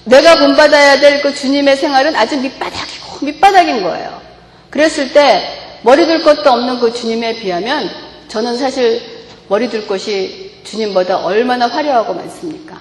내가 0.06 0.40
본받아야 0.40 1.00
될 1.00 1.22
그 1.22 1.36
주님의 1.36 1.78
생활은 1.78 2.16
아주 2.16 2.38
밑바닥이고 2.38 3.26
밑바닥인 3.26 3.84
거예요. 3.84 4.31
그랬을 4.72 5.14
때 5.14 5.80
머리 5.84 6.06
둘 6.08 6.24
것도 6.24 6.50
없는 6.50 6.80
그 6.80 6.92
주님에 6.92 7.36
비하면 7.36 7.90
저는 8.28 8.58
사실 8.58 9.02
머리 9.48 9.70
둘 9.70 9.86
곳이 9.86 10.62
주님보다 10.64 11.18
얼마나 11.18 11.68
화려하고 11.68 12.14
많습니까? 12.14 12.80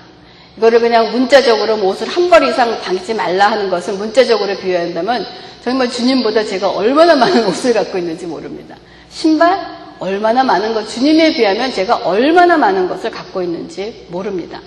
이거를 0.57 0.81
그냥 0.81 1.11
문자적으로 1.11 1.77
뭐 1.77 1.91
옷을 1.93 2.07
한 2.09 2.31
벌 2.31 2.47
이상 2.49 2.81
당기지 2.81 3.15
말라 3.15 3.51
하는 3.51 3.69
것을 3.71 3.95
문자적으로 3.95 4.57
비유한다면 4.57 5.27
정말 5.65 5.91
주님보다 5.91 6.45
제가 6.45 6.71
얼마나 6.71 7.17
많은 7.17 7.47
옷을 7.49 7.75
갖고 7.75 7.99
있는지 7.99 8.27
모릅니다. 8.27 8.77
신발 9.11 9.59
얼마나 9.99 10.45
많은 10.45 10.73
것, 10.73 10.89
주님에 10.89 11.35
비하면 11.35 11.73
제가 11.73 11.97
얼마나 12.05 12.57
많은 12.57 12.89
것을 12.89 13.11
갖고 13.11 13.43
있는지 13.43 14.07
모릅니다. 14.09 14.61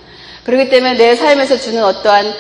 그렇기 0.44 0.70
때문에 0.70 0.96
내 0.96 1.16
삶에서 1.16 1.58
주는 1.58 1.84
어떠한 1.84 2.34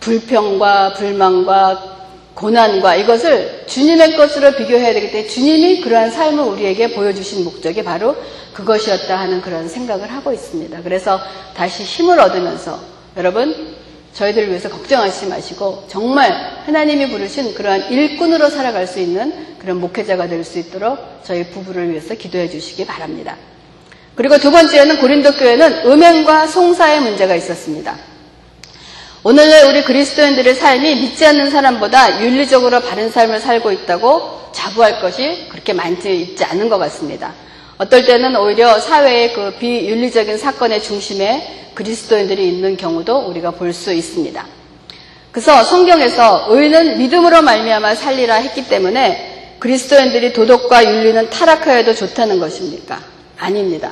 불평과 0.00 0.94
불만과 0.94 1.97
고난과 2.38 2.94
이것을 2.94 3.64
주님의 3.66 4.16
것으로 4.16 4.52
비교해야 4.52 4.92
되기 4.94 5.10
때문에 5.10 5.28
주님이 5.28 5.80
그러한 5.80 6.12
삶을 6.12 6.44
우리에게 6.44 6.94
보여주신 6.94 7.42
목적이 7.42 7.82
바로 7.82 8.14
그것이었다 8.52 9.18
하는 9.18 9.40
그런 9.40 9.68
생각을 9.68 10.12
하고 10.12 10.32
있습니다. 10.32 10.82
그래서 10.84 11.18
다시 11.56 11.82
힘을 11.82 12.20
얻으면서 12.20 12.78
여러분 13.16 13.76
저희들을 14.14 14.48
위해서 14.50 14.68
걱정하시지 14.68 15.26
마시고 15.26 15.84
정말 15.88 16.32
하나님이 16.64 17.08
부르신 17.10 17.54
그러한 17.54 17.90
일꾼으로 17.90 18.48
살아갈 18.50 18.86
수 18.86 19.00
있는 19.00 19.56
그런 19.58 19.80
목회자가 19.80 20.28
될 20.28 20.44
수 20.44 20.60
있도록 20.60 20.96
저희 21.24 21.44
부부를 21.50 21.90
위해서 21.90 22.14
기도해 22.14 22.48
주시기 22.48 22.86
바랍니다. 22.86 23.36
그리고 24.14 24.38
두 24.38 24.52
번째는 24.52 25.00
고린도 25.00 25.32
교회는 25.32 25.86
음행과 25.86 26.46
송사의 26.46 27.00
문제가 27.00 27.34
있었습니다. 27.34 27.96
오늘날 29.24 29.66
우리 29.66 29.82
그리스도인들의 29.82 30.54
삶이 30.54 30.94
믿지 30.94 31.26
않는 31.26 31.50
사람보다 31.50 32.22
윤리적으로 32.22 32.80
바른 32.80 33.10
삶을 33.10 33.40
살고 33.40 33.72
있다고 33.72 34.50
자부할 34.52 35.00
것이 35.00 35.46
그렇게 35.48 35.72
많지 35.72 36.20
있지 36.20 36.44
않은 36.44 36.68
것 36.68 36.78
같습니다. 36.78 37.34
어떨 37.78 38.04
때는 38.06 38.36
오히려 38.36 38.78
사회의 38.78 39.32
그 39.32 39.52
비윤리적인 39.58 40.38
사건의 40.38 40.82
중심에 40.82 41.70
그리스도인들이 41.74 42.48
있는 42.48 42.76
경우도 42.76 43.18
우리가 43.28 43.52
볼 43.52 43.72
수 43.72 43.92
있습니다. 43.92 44.46
그래서 45.32 45.62
성경에서 45.62 46.46
의는 46.48 46.98
믿음으로 46.98 47.42
말미암아 47.42 47.94
살리라 47.96 48.36
했기 48.36 48.66
때문에 48.68 49.56
그리스도인들이 49.58 50.32
도덕과 50.32 50.84
윤리는 50.84 51.30
타락하여도 51.30 51.94
좋다는 51.94 52.38
것입니까? 52.40 53.00
아닙니다. 53.38 53.90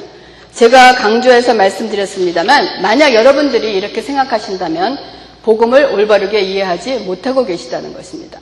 제가 0.56 0.94
강조해서 0.94 1.52
말씀드렸습니다만 1.52 2.80
만약 2.80 3.12
여러분들이 3.12 3.74
이렇게 3.74 4.00
생각하신다면 4.00 4.98
복음을 5.42 5.84
올바르게 5.84 6.40
이해하지 6.40 7.00
못하고 7.00 7.44
계시다는 7.44 7.92
것입니다. 7.92 8.40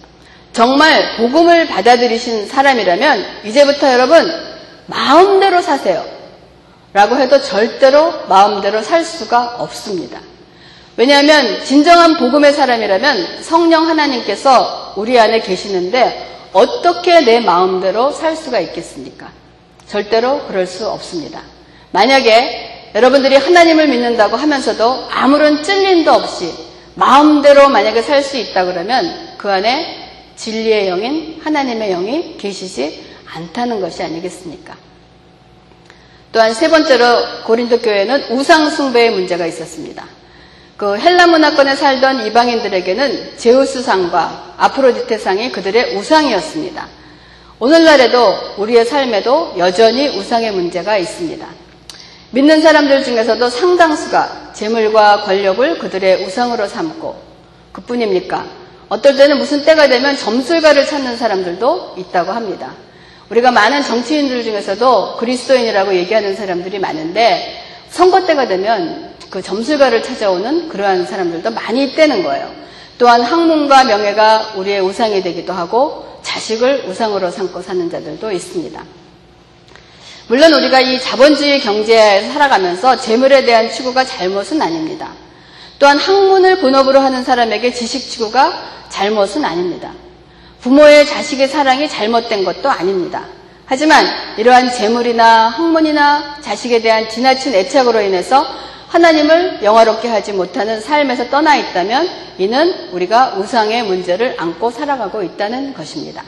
정말 0.53 1.17
복음을 1.17 1.67
받아들이신 1.67 2.47
사람이라면 2.47 3.25
이제부터 3.45 3.93
여러분 3.93 4.33
마음대로 4.87 5.61
사세요. 5.61 6.05
라고 6.93 7.17
해도 7.17 7.43
절대로 7.43 8.13
마음대로 8.29 8.81
살 8.81 9.05
수가 9.05 9.57
없습니다. 9.59 10.21
왜냐하면 10.97 11.65
진정한 11.65 12.17
복음의 12.17 12.53
사람이라면 12.53 13.43
성령 13.43 13.89
하나님께서 13.89 14.95
우리 14.97 15.19
안에 15.19 15.41
계시는데 15.41 16.51
어떻게 16.53 17.23
내 17.23 17.41
마음대로 17.41 18.13
살 18.13 18.37
수가 18.37 18.61
있겠습니까? 18.61 19.33
절대로 19.89 20.47
그럴 20.47 20.69
수 20.69 20.89
없습니다. 20.89 21.54
만약에 21.95 22.91
여러분들이 22.97 23.37
하나님을 23.37 23.87
믿는다고 23.87 24.37
하면서도 24.37 25.07
아무런 25.11 25.63
찔림도 25.63 26.13
없이 26.13 26.53
마음대로 26.97 27.69
만약에 27.69 28.03
살 28.03 28.21
수 28.25 28.37
있다 28.37 28.65
그러면 28.65 29.37
그 29.39 29.49
안에 29.49 30.09
진리의 30.35 30.89
영인 30.89 31.41
하나님의 31.45 31.91
영이 31.91 32.37
계시지 32.37 33.05
않다는 33.33 33.81
것이 33.81 34.03
아니겠습니까? 34.03 34.77
또한 36.33 36.53
세 36.53 36.69
번째로 36.69 37.05
고린도 37.45 37.79
교회는 37.79 38.33
우상 38.33 38.71
숭배의 38.71 39.13
문제가 39.13 39.47
있었습니다. 39.47 40.05
그 40.77 40.99
헬라 40.99 41.29
문화권에 41.29 41.77
살던 41.77 42.27
이방인들에게는 42.27 43.39
제우스상과 43.39 44.55
아프로디테상이 44.57 45.53
그들의 45.53 45.97
우상이었습니다. 45.97 46.89
오늘날에도 47.61 48.35
우리의 48.59 48.85
삶에도 48.85 49.55
여전히 49.59 50.09
우상의 50.09 50.51
문제가 50.51 50.99
있습니다. 50.99 51.64
믿는 52.35 52.63
사람들 52.63 53.05
중에서도 53.05 53.49
상당수가 53.49 54.55
재물과 54.55 55.23
권력을 55.23 55.79
그들의 55.79 56.25
우상으로 56.25 56.67
삼고 56.67 57.15
그뿐입니까? 57.71 58.45
어떨 58.89 59.17
때는 59.17 59.39
무슨 59.39 59.65
때가 59.65 59.87
되면 59.87 60.17
점술가를 60.17 60.85
찾는 60.85 61.17
사람들도 61.17 61.95
있다고 61.97 62.33
합니다. 62.33 62.73
우리가 63.31 63.53
많은 63.53 63.85
정치인들 63.85 64.43
중에서도 64.43 65.17
그리스도인이라고 65.19 65.95
얘기하는 65.95 66.35
사람들이 66.35 66.81
많은데 66.81 67.63
선거 67.91 68.27
때가 68.27 68.49
되면 68.49 69.15
그 69.31 69.41
점술가를 69.41 70.03
찾아오는 70.03 70.69
그러한 70.69 71.07
사람들도 71.07 71.53
많이 71.53 71.85
있다는 71.85 72.25
거예요. 72.25 72.51
또한 72.99 73.23
학문과 73.23 73.85
명예가 73.85 74.55
우리의 74.57 74.81
우상이 74.81 75.23
되기도 75.23 75.53
하고 75.53 76.19
자식을 76.23 76.87
우상으로 76.89 77.31
삼고 77.31 77.63
사는 77.63 77.89
자들도 77.89 78.33
있습니다. 78.33 79.04
물론 80.27 80.55
우리가 80.55 80.81
이 80.81 80.99
자본주의 81.01 81.61
경제에 81.61 82.31
살아가면서 82.31 82.97
재물에 82.97 83.45
대한 83.45 83.71
추구가 83.71 84.05
잘못은 84.05 84.63
아닙니다. 84.63 85.13
또한 85.79 85.99
학문을 85.99 86.61
본업으로 86.61 86.99
하는 86.99 87.25
사람에게 87.25 87.75
지식 87.75 88.11
추구가 88.11 88.53
잘못은 88.89 89.45
아닙니다. 89.45 89.93
부모의 90.63 91.07
자식의 91.07 91.49
사랑이 91.49 91.89
잘못된 91.91 92.45
것도 92.45 92.71
아닙니다. 92.71 93.27
하지만 93.67 94.07
이러한 94.39 94.73
재물이나 94.73 95.49
학문이나 95.49 96.37
자식에 96.41 96.81
대한 96.81 97.09
지나친 97.11 97.55
애착으로 97.55 98.01
인해서 98.01 98.47
하나님을 98.89 99.61
영화롭게 99.63 100.09
하지 100.09 100.33
못하는 100.33 100.81
삶에서 100.81 101.29
떠나 101.29 101.57
있다면 101.57 102.09
이는 102.39 102.91
우리가 102.93 103.35
우상의 103.37 103.83
문제를 103.83 104.37
안고 104.39 104.71
살아가고 104.71 105.23
있다는 105.23 105.75
것입니다. 105.75 106.23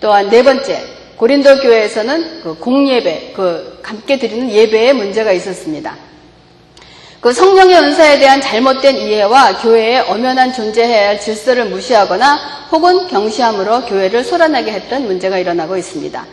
또한 0.00 0.28
네 0.28 0.42
번째, 0.42 0.99
고린도 1.20 1.58
교회에서는 1.58 2.40
그 2.42 2.54
공예배, 2.54 3.34
그 3.36 3.78
함께 3.82 4.18
드리는 4.18 4.50
예배에 4.50 4.94
문제가 4.94 5.32
있었습니다. 5.32 5.94
그 7.20 7.30
성령의 7.34 7.76
은사에 7.76 8.18
대한 8.18 8.40
잘못된 8.40 8.96
이해와 8.96 9.58
교회의 9.58 10.00
엄연한 10.08 10.54
존재해야 10.54 11.08
할 11.08 11.20
질서를 11.20 11.66
무시하거나 11.66 12.68
혹은 12.72 13.06
경시함으로 13.08 13.82
교회를 13.82 14.24
소란하게 14.24 14.72
했던 14.72 15.04
문제가 15.04 15.36
일어나고 15.36 15.76
있습니다. 15.76 16.24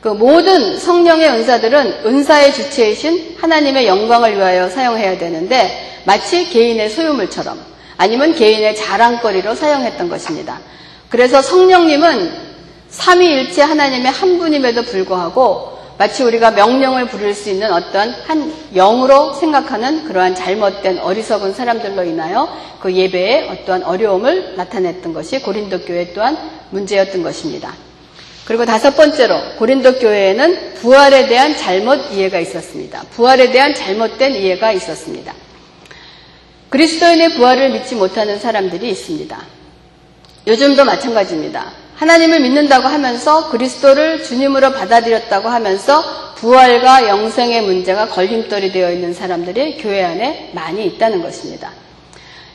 그 0.00 0.10
모든 0.10 0.78
성령의 0.78 1.28
은사들은 1.28 2.06
은사의 2.06 2.54
주체이신 2.54 3.38
하나님의 3.40 3.88
영광을 3.88 4.36
위하여 4.36 4.68
사용해야 4.68 5.18
되는데 5.18 6.02
마치 6.04 6.48
개인의 6.48 6.90
소유물처럼 6.90 7.58
아니면 7.96 8.36
개인의 8.36 8.76
자랑거리로 8.76 9.56
사용했던 9.56 10.08
것입니다. 10.08 10.60
그래서 11.08 11.42
성령님은 11.42 12.49
삼위일체 12.90 13.62
하나님의 13.62 14.12
한 14.12 14.38
분임에도 14.38 14.82
불구하고 14.82 15.78
마치 15.96 16.22
우리가 16.22 16.52
명령을 16.52 17.08
부를 17.08 17.34
수 17.34 17.50
있는 17.50 17.70
어떤 17.72 18.10
한 18.26 18.52
영으로 18.74 19.34
생각하는 19.34 20.04
그러한 20.04 20.34
잘못된 20.34 20.98
어리석은 20.98 21.52
사람들로 21.52 22.04
인하여 22.04 22.48
그 22.80 22.92
예배에 22.92 23.50
어떠한 23.50 23.82
어려움을 23.82 24.56
나타냈던 24.56 25.12
것이 25.12 25.40
고린도 25.40 25.82
교회 25.82 26.12
또한 26.14 26.38
문제였던 26.70 27.22
것입니다. 27.22 27.74
그리고 28.46 28.64
다섯 28.64 28.96
번째로 28.96 29.36
고린도 29.58 29.98
교회에는 29.98 30.74
부활에 30.74 31.28
대한 31.28 31.54
잘못 31.54 32.10
이해가 32.12 32.40
있었습니다. 32.40 33.04
부활에 33.10 33.50
대한 33.52 33.74
잘못된 33.74 34.34
이해가 34.36 34.72
있었습니다. 34.72 35.34
그리스도인의 36.70 37.34
부활을 37.34 37.72
믿지 37.72 37.94
못하는 37.94 38.38
사람들이 38.38 38.88
있습니다. 38.88 39.38
요즘도 40.46 40.84
마찬가지입니다. 40.84 41.79
하나님을 42.00 42.40
믿는다고 42.40 42.88
하면서 42.88 43.50
그리스도를 43.50 44.22
주님으로 44.22 44.72
받아들였다고 44.72 45.50
하면서 45.50 46.32
부활과 46.34 47.06
영생의 47.06 47.60
문제가 47.60 48.08
걸림돌이 48.08 48.72
되어 48.72 48.90
있는 48.90 49.12
사람들이 49.12 49.76
교회 49.76 50.02
안에 50.02 50.50
많이 50.54 50.86
있다는 50.86 51.20
것입니다. 51.20 51.72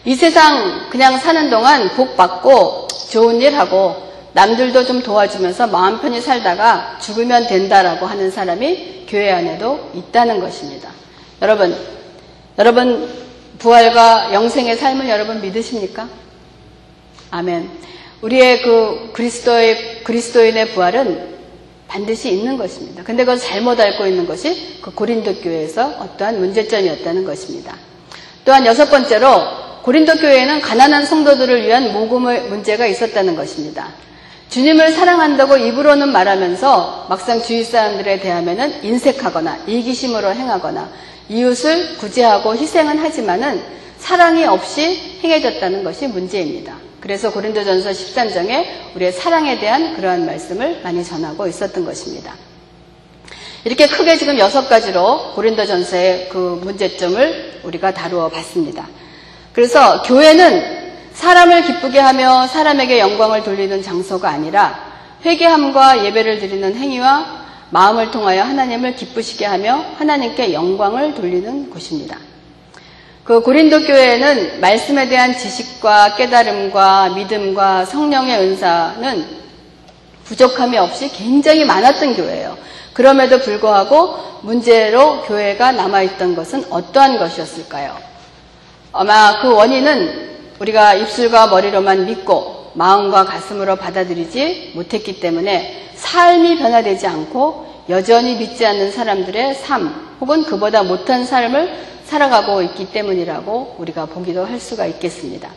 이 0.04 0.16
세상 0.16 0.90
그냥 0.90 1.20
사는 1.20 1.52
동안 1.52 1.90
복 1.90 2.18
받고 2.18 2.88
좋은 3.12 3.40
일 3.40 3.56
하고 3.56 3.96
남들도 4.34 4.84
좀 4.86 5.04
도와주면서 5.04 5.68
마음 5.68 6.02
편히 6.02 6.20
살다가 6.22 6.98
죽으면 7.00 7.46
된다라고 7.46 8.08
하는 8.08 8.32
사람이 8.32 9.06
교회 9.08 9.32
안에도 9.32 9.92
있다는 9.94 10.40
것입니다. 10.40 10.90
여러분, 11.44 11.78
여러분 12.58 13.14
부활과 13.60 14.34
영생의 14.34 14.76
삶을 14.78 15.08
여러분 15.08 15.40
믿으십니까? 15.40 16.10
아멘. 17.30 17.86
우리의 18.26 18.64
그 18.64 19.12
그리스도의 19.14 20.04
그리스도인의 20.04 20.70
부활은 20.70 21.36
반드시 21.88 22.32
있는 22.32 22.58
것입니다. 22.58 23.04
근데 23.04 23.24
그걸 23.24 23.38
잘못 23.38 23.80
알고 23.80 24.08
있는 24.08 24.26
것이 24.26 24.80
그 24.82 24.92
고린도 24.92 25.42
교회에서 25.42 25.88
어떠한 26.00 26.40
문제점이었다는 26.40 27.24
것입니다. 27.24 27.76
또한 28.44 28.66
여섯 28.66 28.90
번째로 28.90 29.30
고린도 29.84 30.16
교회에는 30.16 30.62
가난한 30.62 31.06
성도들을 31.06 31.68
위한 31.68 31.94
모금의 31.94 32.50
문제가 32.50 32.88
있었다는 32.88 33.36
것입니다. 33.36 33.90
주님을 34.50 34.94
사랑한다고 34.94 35.58
입으로는 35.58 36.12
말하면서 36.12 37.06
막상 37.10 37.42
주위 37.42 37.64
사람들에 37.64 38.20
대하면은 38.20 38.84
인색하거나 38.84 39.66
이기심으로 39.68 40.34
행하거나 40.34 40.90
이웃을 41.30 41.98
구제하고 41.98 42.56
희생은 42.56 42.98
하지만은 42.98 43.62
사랑이 44.00 44.46
없이 44.46 45.20
행해졌다는 45.24 45.84
것이 45.84 46.08
문제입니다. 46.08 46.86
그래서 47.06 47.32
고린도전서 47.32 47.92
13장에 47.92 48.96
우리의 48.96 49.12
사랑에 49.12 49.60
대한 49.60 49.96
그러한 49.96 50.26
말씀을 50.26 50.82
많이 50.82 51.04
전하고 51.04 51.46
있었던 51.46 51.86
것입니다. 51.86 52.34
이렇게 53.64 53.86
크게 53.86 54.18
지금 54.18 54.40
여섯 54.40 54.68
가지로 54.68 55.34
고린도전서의 55.36 56.30
그 56.30 56.60
문제점을 56.64 57.62
우리가 57.62 57.94
다루어 57.94 58.30
봤습니다. 58.30 58.88
그래서 59.54 60.02
교회는 60.02 60.94
사람을 61.14 61.66
기쁘게 61.66 62.00
하며 62.00 62.48
사람에게 62.48 62.98
영광을 62.98 63.44
돌리는 63.44 63.84
장소가 63.84 64.28
아니라 64.28 64.76
회개함과 65.24 66.06
예배를 66.06 66.40
드리는 66.40 66.76
행위와 66.76 67.46
마음을 67.70 68.10
통하여 68.10 68.42
하나님을 68.42 68.96
기쁘시게 68.96 69.46
하며 69.46 69.86
하나님께 70.00 70.54
영광을 70.54 71.14
돌리는 71.14 71.70
곳입니다. 71.70 72.18
그 73.26 73.42
고린도 73.42 73.88
교회에는 73.88 74.62
말씀에 74.62 75.10
대한 75.10 75.36
지식과 75.36 76.14
깨달음과 76.16 77.10
믿음과 77.16 77.86
성령의 77.86 78.38
은사는 78.38 79.26
부족함이 80.26 80.78
없이 80.78 81.10
굉장히 81.10 81.66
많았던 81.66 82.18
교회예요. 82.18 82.56
그럼에도 82.94 83.40
불구하고 83.40 84.16
문제로 84.44 85.24
교회가 85.24 85.72
남아있던 85.72 86.36
것은 86.36 86.66
어떠한 86.70 87.18
것이었을까요? 87.18 87.98
아마 88.94 89.42
그 89.42 89.52
원인은 89.52 90.36
우리가 90.60 90.94
입술과 90.94 91.48
머리로만 91.48 92.06
믿고 92.06 92.74
마음과 92.76 93.26
가슴으로 93.26 93.78
받아들이지 93.78 94.74
못했기 94.76 95.20
때문에 95.20 95.90
삶이 95.96 96.60
변화되지 96.60 97.08
않고 97.08 97.86
여전히 97.90 98.36
믿지 98.36 98.68
않는 98.68 98.92
사람들의 98.92 99.56
삶 99.56 100.05
혹은 100.22 100.44
그보다 100.44 100.84
못한 100.84 101.26
삶을 101.26 101.86
살아가고 102.06 102.62
있기 102.62 102.92
때문이라고 102.92 103.76
우리가 103.80 104.06
보기도 104.06 104.46
할 104.46 104.60
수가 104.60 104.86
있겠습니다. 104.86 105.50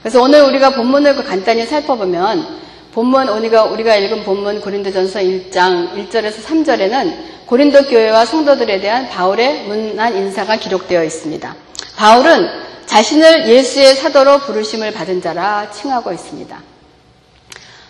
그래서 0.00 0.22
오늘 0.22 0.42
우리가 0.42 0.74
본문을 0.74 1.24
간단히 1.24 1.66
살펴보면 1.66 2.46
본문 2.92 3.28
우리가 3.28 3.64
우리가 3.64 3.96
읽은 3.96 4.24
본문 4.24 4.60
고린도전서 4.60 5.20
1장 5.20 5.92
1절에서 5.94 6.42
3절에는 6.44 7.46
고린도 7.46 7.84
교회와 7.84 8.24
성도들에 8.24 8.80
대한 8.80 9.08
바울의 9.08 9.64
문안 9.64 10.16
인사가 10.16 10.56
기록되어 10.56 11.04
있습니다. 11.04 11.56
바울은 11.96 12.48
자신을 12.86 13.48
예수의 13.48 13.94
사도로 13.94 14.38
부르심을 14.40 14.92
받은 14.92 15.22
자라 15.22 15.70
칭하고 15.70 16.12
있습니다. 16.12 16.62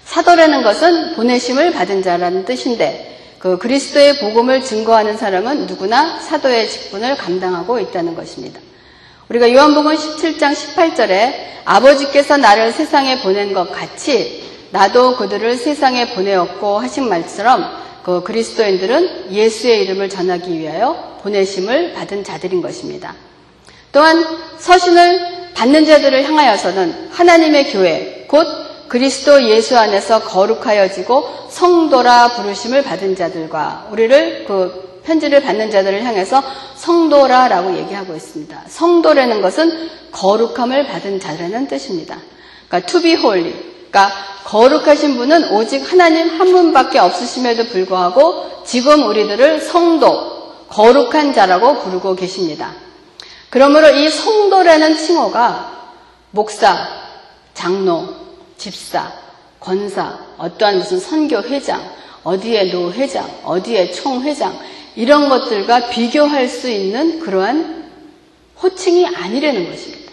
사도라는 0.04 0.62
것은 0.62 1.14
보내심을 1.14 1.72
받은 1.72 2.02
자라는 2.02 2.44
뜻인데 2.44 3.07
그 3.38 3.57
그리스도의 3.59 4.18
복음을 4.18 4.62
증거하는 4.64 5.16
사람은 5.16 5.66
누구나 5.66 6.18
사도의 6.20 6.68
직분을 6.68 7.16
감당하고 7.16 7.79
있다는 7.79 8.14
것입니다. 8.14 8.61
우리가 9.29 9.53
요한복음 9.53 9.94
17장 9.94 10.55
18절에 10.55 11.35
아버지께서 11.64 12.37
나를 12.37 12.72
세상에 12.72 13.20
보낸 13.20 13.53
것 13.53 13.70
같이 13.70 14.42
나도 14.70 15.16
그들을 15.16 15.57
세상에 15.57 16.14
보내었고 16.14 16.79
하신 16.79 17.09
말처럼 17.09 17.64
그 18.03 18.22
그리스도인들은 18.22 19.33
예수의 19.33 19.85
이름을 19.85 20.09
전하기 20.09 20.59
위하여 20.59 21.18
보내심을 21.22 21.92
받은 21.92 22.24
자들인 22.24 22.62
것입니다. 22.62 23.14
또한 23.92 24.24
서신을 24.59 25.53
받는 25.55 25.85
자들을 25.85 26.24
향하여서는 26.24 27.09
하나님의 27.11 27.72
교회, 27.72 28.24
곧 28.29 28.46
그리스도 28.88 29.42
예수 29.44 29.77
안에서 29.77 30.20
거룩하여지고 30.20 31.48
성도라 31.51 32.29
부르심을 32.29 32.83
받은 32.83 33.16
자들과 33.16 33.88
우리를 33.90 34.44
그 34.46 35.03
편지를 35.05 35.42
받는 35.42 35.70
자들을 35.70 36.05
향해서 36.05 36.42
성도라라고 36.77 37.77
얘기하고 37.79 38.14
있습니다. 38.14 38.64
성도라는 38.68 39.40
것은 39.40 39.90
거룩함을 40.12 40.87
받은 40.87 41.20
자라는 41.20 41.68
뜻입니다. 41.68 42.18
그러니까 42.68 42.90
to 42.90 43.01
be 43.01 43.12
holy. 43.12 43.55
그러니까 43.90 44.11
거룩하신 44.44 45.16
분은 45.16 45.53
오직 45.53 45.90
하나님 45.90 46.29
한 46.29 46.53
분밖에 46.53 46.98
없으심에도 46.98 47.64
불구하고 47.66 48.64
지금 48.66 49.07
우리들을 49.07 49.61
성도, 49.61 50.66
거룩한 50.68 51.33
자라고 51.33 51.79
부르고 51.79 52.14
계십니다. 52.14 52.72
그러므로 53.48 53.88
이 53.88 54.11
성도라는 54.11 54.96
칭호가 54.96 55.72
목사, 56.33 56.77
장로, 57.55 58.27
집사, 58.58 59.12
권사, 59.60 60.18
어떠한 60.36 60.78
무슨 60.78 61.00
선교 61.00 61.40
회장, 61.42 61.80
어디에 62.24 62.70
노 62.70 62.92
회장, 62.92 63.26
어디에 63.44 63.92
총 63.92 64.22
회장, 64.22 64.58
이런 64.96 65.28
것들과 65.28 65.88
비교할 65.88 66.48
수 66.48 66.68
있는 66.68 67.20
그러한 67.20 67.88
호칭이 68.60 69.06
아니라는 69.06 69.70
것입니다. 69.70 70.12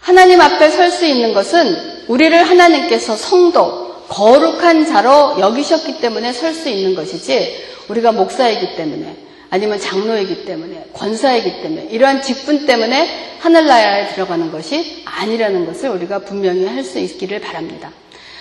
하나님 0.00 0.40
앞에 0.40 0.70
설 0.70 0.90
수 0.90 1.06
있는 1.06 1.32
것은 1.34 2.04
우리를 2.08 2.42
하나님께서 2.42 3.16
성도, 3.16 3.90
거룩한 4.08 4.86
자로 4.86 5.36
여기셨기 5.38 6.00
때문에 6.00 6.32
설 6.32 6.52
수 6.54 6.68
있는 6.68 6.94
것이지 6.94 7.64
우리가 7.88 8.12
목사이기 8.12 8.76
때문에 8.76 9.16
아니면 9.50 9.80
장로이기 9.80 10.44
때문에 10.44 10.86
권사이기 10.94 11.62
때문에 11.62 11.88
이러한 11.90 12.22
직분 12.22 12.66
때문에 12.66 13.36
하늘나라에 13.40 14.14
들어가는 14.14 14.50
것이 14.52 15.02
아니라는 15.04 15.66
것을 15.66 15.90
우리가 15.90 16.20
분명히 16.20 16.66
할 16.66 16.84
수 16.84 16.98
있기를 16.98 17.40
바랍니다. 17.40 17.90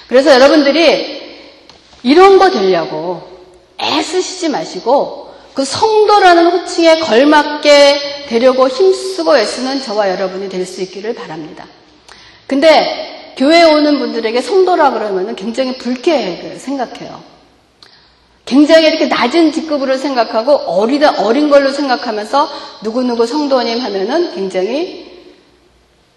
그래서 0.07 0.33
여러분들이 0.33 1.21
이런 2.03 2.37
거 2.37 2.49
되려고 2.51 3.21
애쓰시지 3.81 4.49
마시고 4.49 5.33
그 5.53 5.65
성도라는 5.65 6.47
호칭에 6.51 6.99
걸맞게 6.99 8.25
되려고 8.29 8.67
힘쓰고 8.69 9.37
애쓰는 9.37 9.81
저와 9.81 10.09
여러분이 10.11 10.47
될 10.49 10.65
수 10.65 10.81
있기를 10.81 11.15
바랍니다. 11.15 11.65
근데 12.47 13.33
교회에 13.37 13.63
오는 13.63 13.99
분들에게 13.99 14.41
성도라 14.41 14.91
그러면 14.91 15.35
굉장히 15.35 15.77
불쾌해 15.77 16.57
생각해요. 16.59 17.21
굉장히 18.49 18.87
이렇게 18.87 19.05
낮은 19.05 19.51
직급으로 19.51 19.95
생각하고 19.97 20.53
어리다, 20.53 21.21
어린 21.21 21.51
걸로 21.51 21.71
생각하면서 21.71 22.49
누구누구 22.83 23.27
성도님 23.27 23.79
하면은 23.79 24.33
굉장히 24.33 25.07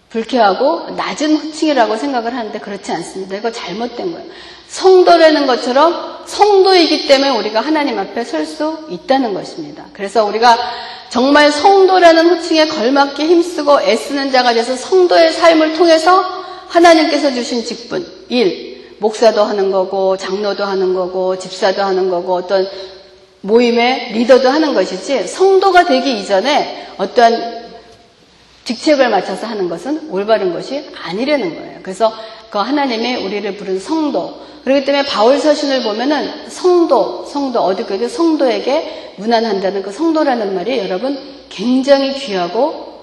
불쾌하고 0.09 0.89
낮은 0.97 1.35
호칭이라고 1.35 1.95
생각을 1.95 2.35
하는데 2.35 2.59
그렇지 2.59 2.91
않습니다. 2.91 3.35
이거 3.35 3.51
잘못된 3.51 4.11
거예요. 4.11 4.27
성도라는 4.67 5.45
것처럼 5.45 6.23
성도이기 6.25 7.07
때문에 7.07 7.37
우리가 7.37 7.61
하나님 7.61 7.99
앞에 7.99 8.23
설 8.23 8.47
수 8.47 8.79
있다는 8.89 9.35
것입니다. 9.35 9.85
그래서 9.93 10.25
우리가 10.25 10.57
정말 11.09 11.51
성도라는 11.51 12.29
호칭에 12.29 12.67
걸맞게 12.67 13.27
힘쓰고 13.27 13.81
애쓰는 13.81 14.31
자가 14.31 14.55
돼서 14.55 14.75
성도의 14.75 15.33
삶을 15.33 15.73
통해서 15.73 16.43
하나님께서 16.67 17.31
주신 17.31 17.63
직분, 17.63 18.11
일, 18.29 18.72
목사도 19.03 19.43
하는 19.43 19.69
거고, 19.69 20.15
장로도 20.15 20.63
하는 20.63 20.93
거고, 20.93 21.37
집사도 21.37 21.83
하는 21.83 22.09
거고, 22.09 22.35
어떤 22.35 22.65
모임의 23.41 24.13
리더도 24.13 24.49
하는 24.49 24.73
것이지, 24.73 25.27
성도가 25.27 25.85
되기 25.85 26.19
이전에 26.19 26.87
어떠한 26.97 27.63
직책을 28.63 29.09
맞춰서 29.09 29.45
하는 29.45 29.67
것은 29.67 30.09
올바른 30.09 30.53
것이 30.53 30.89
아니라는 30.95 31.55
거예요. 31.55 31.79
그래서 31.83 32.13
그 32.49 32.59
하나님의 32.59 33.25
우리를 33.25 33.57
부른 33.57 33.77
성도. 33.77 34.41
그렇기 34.63 34.85
때문에 34.85 35.05
바울 35.05 35.37
서신을 35.37 35.83
보면은 35.83 36.49
성도, 36.49 37.25
성도, 37.25 37.59
어디 37.59 37.83
그도 37.83 38.07
성도에게 38.07 39.15
무난한다는 39.17 39.81
그 39.81 39.91
성도라는 39.91 40.55
말이 40.55 40.79
여러분 40.79 41.19
굉장히 41.49 42.13
귀하고 42.13 42.93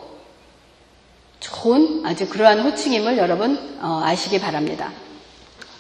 좋은 1.41 2.03
아주 2.07 2.27
그러한 2.27 2.61
호칭임을 2.61 3.19
여러분 3.19 3.77
어, 3.83 4.01
아시기 4.03 4.41
바랍니다. 4.41 4.91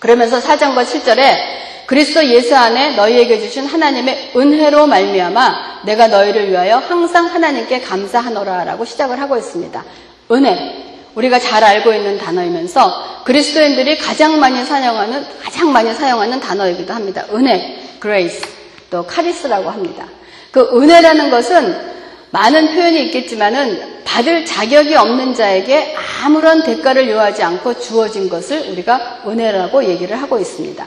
그러면서 0.00 0.40
4장과 0.40 0.84
7절에 0.84 1.60
그리스도 1.86 2.24
예수 2.24 2.56
안에 2.56 2.96
너희에게 2.96 3.40
주신 3.40 3.66
하나님의 3.66 4.32
은혜로 4.36 4.86
말미암아 4.86 5.82
내가 5.84 6.08
너희를 6.08 6.50
위하여 6.50 6.78
항상 6.78 7.26
하나님께 7.26 7.80
감사하노라라고 7.80 8.84
시작을 8.84 9.20
하고 9.20 9.36
있습니다. 9.36 9.84
은혜. 10.32 10.86
우리가 11.14 11.40
잘 11.40 11.64
알고 11.64 11.92
있는 11.92 12.18
단어이면서 12.18 13.24
그리스도인들이 13.24 13.98
가장 13.98 14.38
많이 14.38 14.64
사용하는 14.64 15.26
가장 15.42 15.72
많이 15.72 15.92
사용하는 15.92 16.38
단어이기도 16.38 16.94
합니다. 16.94 17.24
은혜, 17.32 17.80
grace, 18.00 18.40
또 18.90 19.04
카리스라고 19.04 19.70
합니다. 19.70 20.06
그 20.52 20.70
은혜라는 20.72 21.30
것은 21.30 21.89
많은 22.31 22.75
표현이 22.75 23.03
있겠지만은 23.05 24.03
받을 24.05 24.45
자격이 24.45 24.95
없는 24.95 25.35
자에게 25.35 25.95
아무런 26.23 26.62
대가를 26.62 27.09
요하지 27.09 27.43
않고 27.43 27.79
주어진 27.81 28.29
것을 28.29 28.71
우리가 28.71 29.23
은혜라고 29.27 29.85
얘기를 29.85 30.21
하고 30.21 30.38
있습니다. 30.38 30.87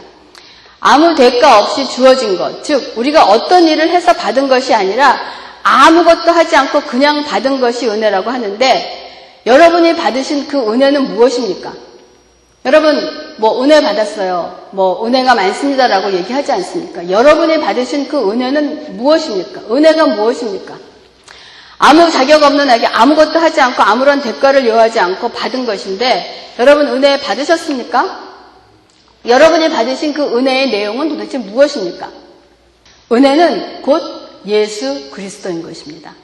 아무 0.80 1.16
대가 1.16 1.60
없이 1.60 1.90
주어진 1.90 2.38
것, 2.38 2.64
즉 2.64 2.94
우리가 2.98 3.24
어떤 3.24 3.68
일을 3.68 3.90
해서 3.90 4.14
받은 4.14 4.50
것이 4.50 4.74
아니라 4.74 5.18
아무것도 5.64 6.32
하지 6.32 6.56
않고 6.58 6.82
그냥 6.82 7.24
받은 7.24 7.62
것이 7.62 7.88
은혜라고 7.88 8.30
하는데 8.30 9.42
여러분이 9.46 9.96
받으신 9.96 10.48
그 10.48 10.72
은혜는 10.72 11.14
무엇입니까? 11.14 11.74
여러분 12.66 13.36
뭐 13.38 13.64
은혜 13.64 13.82
받았어요. 13.82 14.70
뭐 14.72 15.06
은혜가 15.06 15.36
많습니다라고 15.36 16.14
얘기하지 16.14 16.52
않습니까? 16.54 17.10
여러분이 17.10 17.60
받으신 17.60 18.08
그 18.08 18.32
은혜는 18.32 18.98
무엇입니까? 18.98 19.62
은혜가 19.74 20.08
무엇입니까? 20.08 20.93
아무 21.86 22.10
자격 22.10 22.41
없는 22.41 22.69
에게 22.69 22.88
아무것도 22.88 23.39
하지 23.39 23.60
않고 23.60 23.84
아무런 23.84 24.22
대가를 24.22 24.65
요하지 24.65 25.02
않고 25.02 25.28
받은 25.28 25.65
것인데 25.65 26.54
여러분 26.58 26.88
은혜 26.88 27.19
받으셨습니까? 27.19 28.24
여러분이 29.26 29.69
받으신 29.69 30.13
그 30.13 30.38
은혜의 30.38 30.72
내용은 30.72 31.10
도대체 31.10 31.38
무엇입니까? 31.39 32.10
은혜는 33.12 33.82
곧 33.82 34.02
예수 34.46 35.12
그리스도인 35.12 35.62
것입니다. 35.62 36.15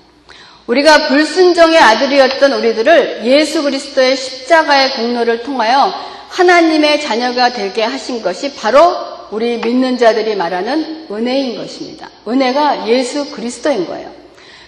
우리가 0.68 1.10
불순종의 1.10 1.78
아들이었던 1.78 2.54
우리들을 2.54 3.26
예수 3.26 3.62
그리스도의 3.64 4.16
십자가의 4.16 4.92
공로를 4.92 5.44
통하여 5.44 5.94
하나님의 6.30 7.02
자녀가 7.02 7.52
되게 7.52 7.84
하신 7.84 8.22
것이 8.22 8.56
바로 8.56 8.96
우리 9.30 9.58
믿는 9.58 9.98
자들이 9.98 10.38
말하는 10.38 11.08
은혜인 11.12 11.58
것입니다. 11.58 12.10
은혜가 12.26 12.88
예수 12.88 13.30
그리스도인 13.32 13.88
거예요. 13.88 14.20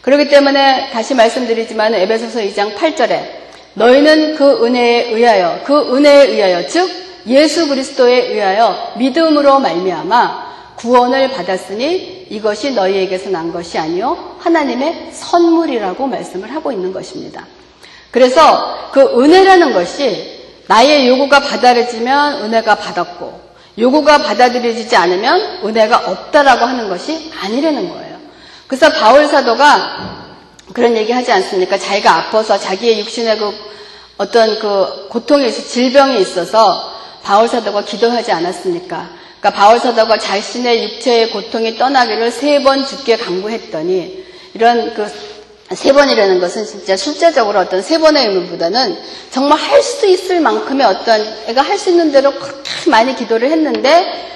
그렇기 0.01 0.29
때문에 0.29 0.89
다시 0.91 1.13
말씀드리지만 1.13 1.93
에베소서 1.93 2.39
2장 2.39 2.75
8절에 2.75 3.41
너희는 3.75 4.35
그 4.35 4.65
은혜에 4.65 5.11
의하여 5.11 5.61
그 5.63 5.95
은혜에 5.95 6.27
의하여 6.27 6.67
즉 6.67 6.89
예수 7.27 7.67
그리스도에 7.67 8.29
의하여 8.29 8.93
믿음으로 8.97 9.59
말미암아 9.59 10.51
구원을 10.77 11.31
받았으니 11.31 12.27
이것이 12.31 12.71
너희에게서 12.71 13.29
난 13.29 13.53
것이 13.53 13.77
아니요 13.77 14.37
하나님의 14.39 15.09
선물이라고 15.11 16.07
말씀을 16.07 16.53
하고 16.53 16.71
있는 16.71 16.91
것입니다. 16.91 17.45
그래서 18.09 18.89
그 18.91 19.01
은혜라는 19.01 19.73
것이 19.73 20.41
나의 20.67 21.07
요구가 21.07 21.39
받아들여지면 21.41 22.45
은혜가 22.45 22.75
받았고 22.75 23.51
요구가 23.77 24.17
받아들여지지 24.17 24.95
않으면 24.95 25.59
은혜가 25.63 25.97
없다라고 26.07 26.65
하는 26.65 26.89
것이 26.89 27.31
아니라는 27.39 27.89
거예요. 27.89 28.10
그래서 28.71 28.89
바울 28.89 29.27
사도가 29.27 30.29
그런 30.73 30.95
얘기 30.95 31.11
하지 31.11 31.29
않습니까? 31.29 31.77
자기가 31.77 32.09
아파서 32.15 32.57
자기의 32.57 32.99
육신의 33.01 33.37
그 33.37 33.53
어떤 34.17 34.59
그 34.59 35.07
고통이 35.09 35.49
있어 35.49 35.61
질병이 35.67 36.21
있어서 36.21 36.89
바울 37.21 37.49
사도가 37.49 37.83
기도하지 37.83 38.31
않았습니까? 38.31 39.09
그러니까 39.41 39.49
바울 39.61 39.77
사도가 39.77 40.17
자신의 40.17 40.83
육체의 40.85 41.31
고통이 41.31 41.77
떠나기를 41.77 42.31
세 42.31 42.63
번 42.63 42.85
죽게 42.87 43.17
강구했더니 43.17 44.23
이런 44.53 44.93
그 44.93 45.05
세 45.75 45.93
번이라는 45.93 46.39
것은 46.41 46.65
진짜 46.65 46.97
실제적으로 46.97 47.59
어떤 47.59 47.81
세 47.81 47.97
번의 47.97 48.27
의미보다는 48.27 48.97
정말 49.31 49.57
할 49.57 49.81
수 49.81 50.05
있을 50.05 50.41
만큼의 50.41 50.85
어떤 50.85 51.25
애가 51.47 51.61
할 51.61 51.77
수 51.77 51.89
있는 51.89 52.11
대로 52.11 52.31
그렇게 52.31 52.89
많이 52.89 53.15
기도를 53.15 53.49
했는데 53.51 54.30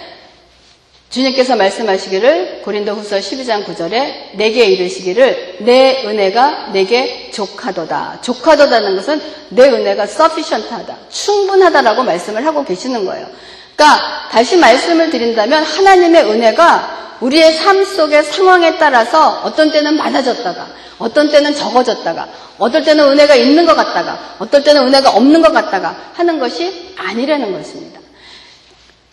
주님께서 1.09 1.55
말씀하시기를 1.55 2.61
고린도 2.63 2.93
후서 2.93 3.17
12장 3.17 3.63
9절에 3.63 4.35
내게 4.35 4.65
이르시기를 4.65 5.57
내 5.61 6.03
은혜가 6.05 6.71
내게 6.73 7.31
족하도다. 7.31 8.19
족하도다는 8.21 8.95
것은 8.97 9.21
내 9.49 9.69
은혜가 9.69 10.03
sufficient하다. 10.03 10.97
충분하다라고 11.09 12.03
말씀을 12.03 12.45
하고 12.45 12.65
계시는 12.65 13.05
거예요. 13.05 13.27
그러니까 13.75 14.29
다시 14.31 14.57
말씀을 14.57 15.09
드린다면 15.09 15.63
하나님의 15.63 16.23
은혜가 16.23 17.17
우리의 17.21 17.53
삶 17.53 17.85
속의 17.85 18.23
상황에 18.23 18.77
따라서 18.77 19.41
어떤 19.43 19.71
때는 19.71 19.95
많아졌다가 19.95 20.67
어떤 20.97 21.29
때는 21.29 21.53
적어졌다가 21.55 22.27
어떨 22.57 22.83
때는 22.83 23.05
은혜가 23.11 23.35
있는 23.35 23.65
것 23.65 23.75
같다가 23.75 24.35
어떨 24.39 24.63
때는 24.63 24.87
은혜가 24.87 25.11
없는 25.11 25.41
것 25.41 25.53
같다가 25.53 25.95
하는 26.13 26.39
것이 26.39 26.93
아니라는 26.97 27.51
것입니다. 27.51 27.94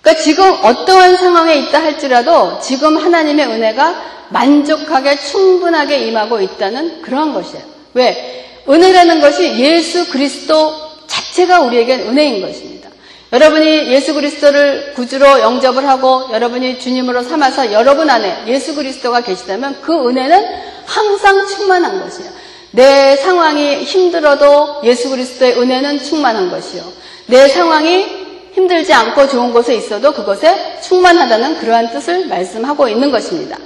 그러니까 0.02 0.22
지금 0.22 0.52
어떠한 0.62 1.16
상황에 1.16 1.54
있다 1.56 1.82
할지라도 1.82 2.58
지금 2.60 2.96
하나님의 2.96 3.46
은혜가 3.46 4.12
만족하게 4.30 5.16
충분하게 5.16 5.98
임하고 6.08 6.40
있다는 6.40 7.02
그러한 7.02 7.32
것이에요. 7.32 7.64
왜? 7.94 8.62
은혜라는 8.68 9.20
것이 9.20 9.58
예수 9.58 10.10
그리스도 10.10 10.74
자체가 11.06 11.60
우리에겐 11.60 12.00
은혜인 12.00 12.40
것입니다. 12.42 12.90
여러분이 13.32 13.88
예수 13.92 14.12
그리스도를 14.14 14.92
구주로 14.94 15.40
영접을 15.40 15.88
하고 15.88 16.28
여러분이 16.32 16.80
주님으로 16.80 17.22
삼아서 17.22 17.72
여러분 17.72 18.10
안에 18.10 18.44
예수 18.46 18.74
그리스도가 18.74 19.22
계시다면 19.22 19.80
그 19.82 20.08
은혜는 20.08 20.44
항상 20.84 21.46
충만한 21.46 22.02
것이에요. 22.02 22.30
내 22.72 23.16
상황이 23.16 23.84
힘들어도 23.84 24.80
예수 24.84 25.10
그리스도의 25.10 25.58
은혜는 25.58 26.02
충만한 26.02 26.50
것이요. 26.50 26.82
내 27.26 27.48
상황이 27.48 28.21
힘들지 28.52 28.92
않고 28.92 29.28
좋은 29.28 29.52
곳에 29.52 29.74
있어도 29.74 30.12
그것에 30.12 30.80
충만하다는 30.82 31.58
그러한 31.58 31.90
뜻을 31.90 32.26
말씀하고 32.26 32.88
있는 32.88 33.10
것입니다. 33.10 33.56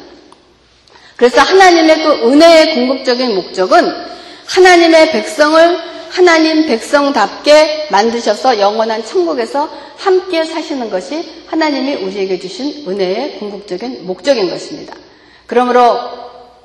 그래서 1.17 1.41
하나님의 1.41 2.03
그 2.03 2.11
은혜의 2.29 2.75
궁극적인 2.75 3.35
목적은 3.35 3.93
하나님의 4.47 5.13
백성을 5.13 5.79
하나님 6.11 6.67
백성답게 6.67 7.89
만드셔서 7.91 8.61
영원한 8.61 9.05
천국에서 9.05 9.69
함께 9.97 10.45
사시는 10.45 10.89
것이 10.91 11.25
하나님이 11.47 11.95
우리에게 11.97 12.39
주신 12.39 12.85
은혜의 12.87 13.39
궁극적인 13.39 14.07
목적인 14.07 14.49
것입니다. 14.49 14.95
그러므로 15.47 15.99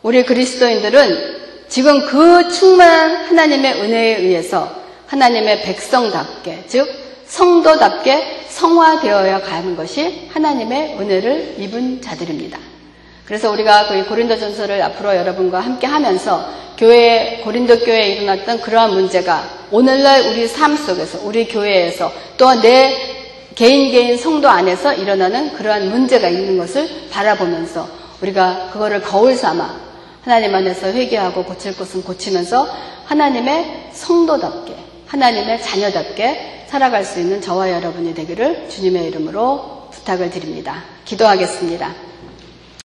우리 0.04 0.24
그리스도인들은 0.24 1.42
지금 1.70 2.06
그 2.06 2.50
충만한 2.50 3.26
하나님의 3.26 3.82
은혜에 3.82 4.18
의해서 4.18 4.70
하나님의 5.08 5.62
백성답게, 5.64 6.66
즉, 6.68 7.01
성도답게 7.32 8.48
성화되어야 8.50 9.40
가는 9.40 9.78
것이 9.78 10.28
하나님의 10.34 10.98
은혜를 11.00 11.56
입은 11.60 12.02
자들입니다. 12.02 12.60
그래서 13.26 13.50
우리가 13.52 13.88
그 13.88 14.06
고린도 14.06 14.38
전서를 14.38 14.82
앞으로 14.82 15.16
여러분과 15.16 15.62
함께 15.62 15.88
하면서 15.88 16.46
교회, 16.78 17.40
고린도 17.42 17.80
교회에 17.80 18.16
일어났던 18.16 18.60
그러한 18.60 18.92
문제가 18.92 19.48
오늘날 19.72 20.28
우리 20.28 20.46
삶 20.46 20.76
속에서, 20.76 21.20
우리 21.24 21.48
교회에서 21.48 22.12
또한 22.36 22.62
내 22.62 22.98
개인 23.56 23.92
개인 23.92 24.18
성도 24.18 24.50
안에서 24.50 24.94
일어나는 24.94 25.54
그러한 25.54 25.90
문제가 25.90 26.28
있는 26.28 26.58
것을 26.58 26.90
바라보면서 27.12 27.88
우리가 28.22 28.72
그거를 28.74 29.02
거울 29.02 29.36
삼아 29.36 29.80
하나님 30.24 30.54
안에서 30.54 30.88
회개하고 30.88 31.46
고칠 31.46 31.78
것은 31.78 32.04
고치면서 32.04 32.68
하나님의 33.06 33.92
성도답게, 33.94 34.81
하나님의 35.12 35.62
자녀답게 35.62 36.68
살아갈 36.68 37.04
수 37.04 37.20
있는 37.20 37.42
저와 37.42 37.70
여러분이 37.70 38.14
되기를 38.14 38.70
주님의 38.70 39.08
이름으로 39.08 39.90
부탁을 39.92 40.30
드립니다. 40.30 40.86
기도하겠습니다. 41.04 42.11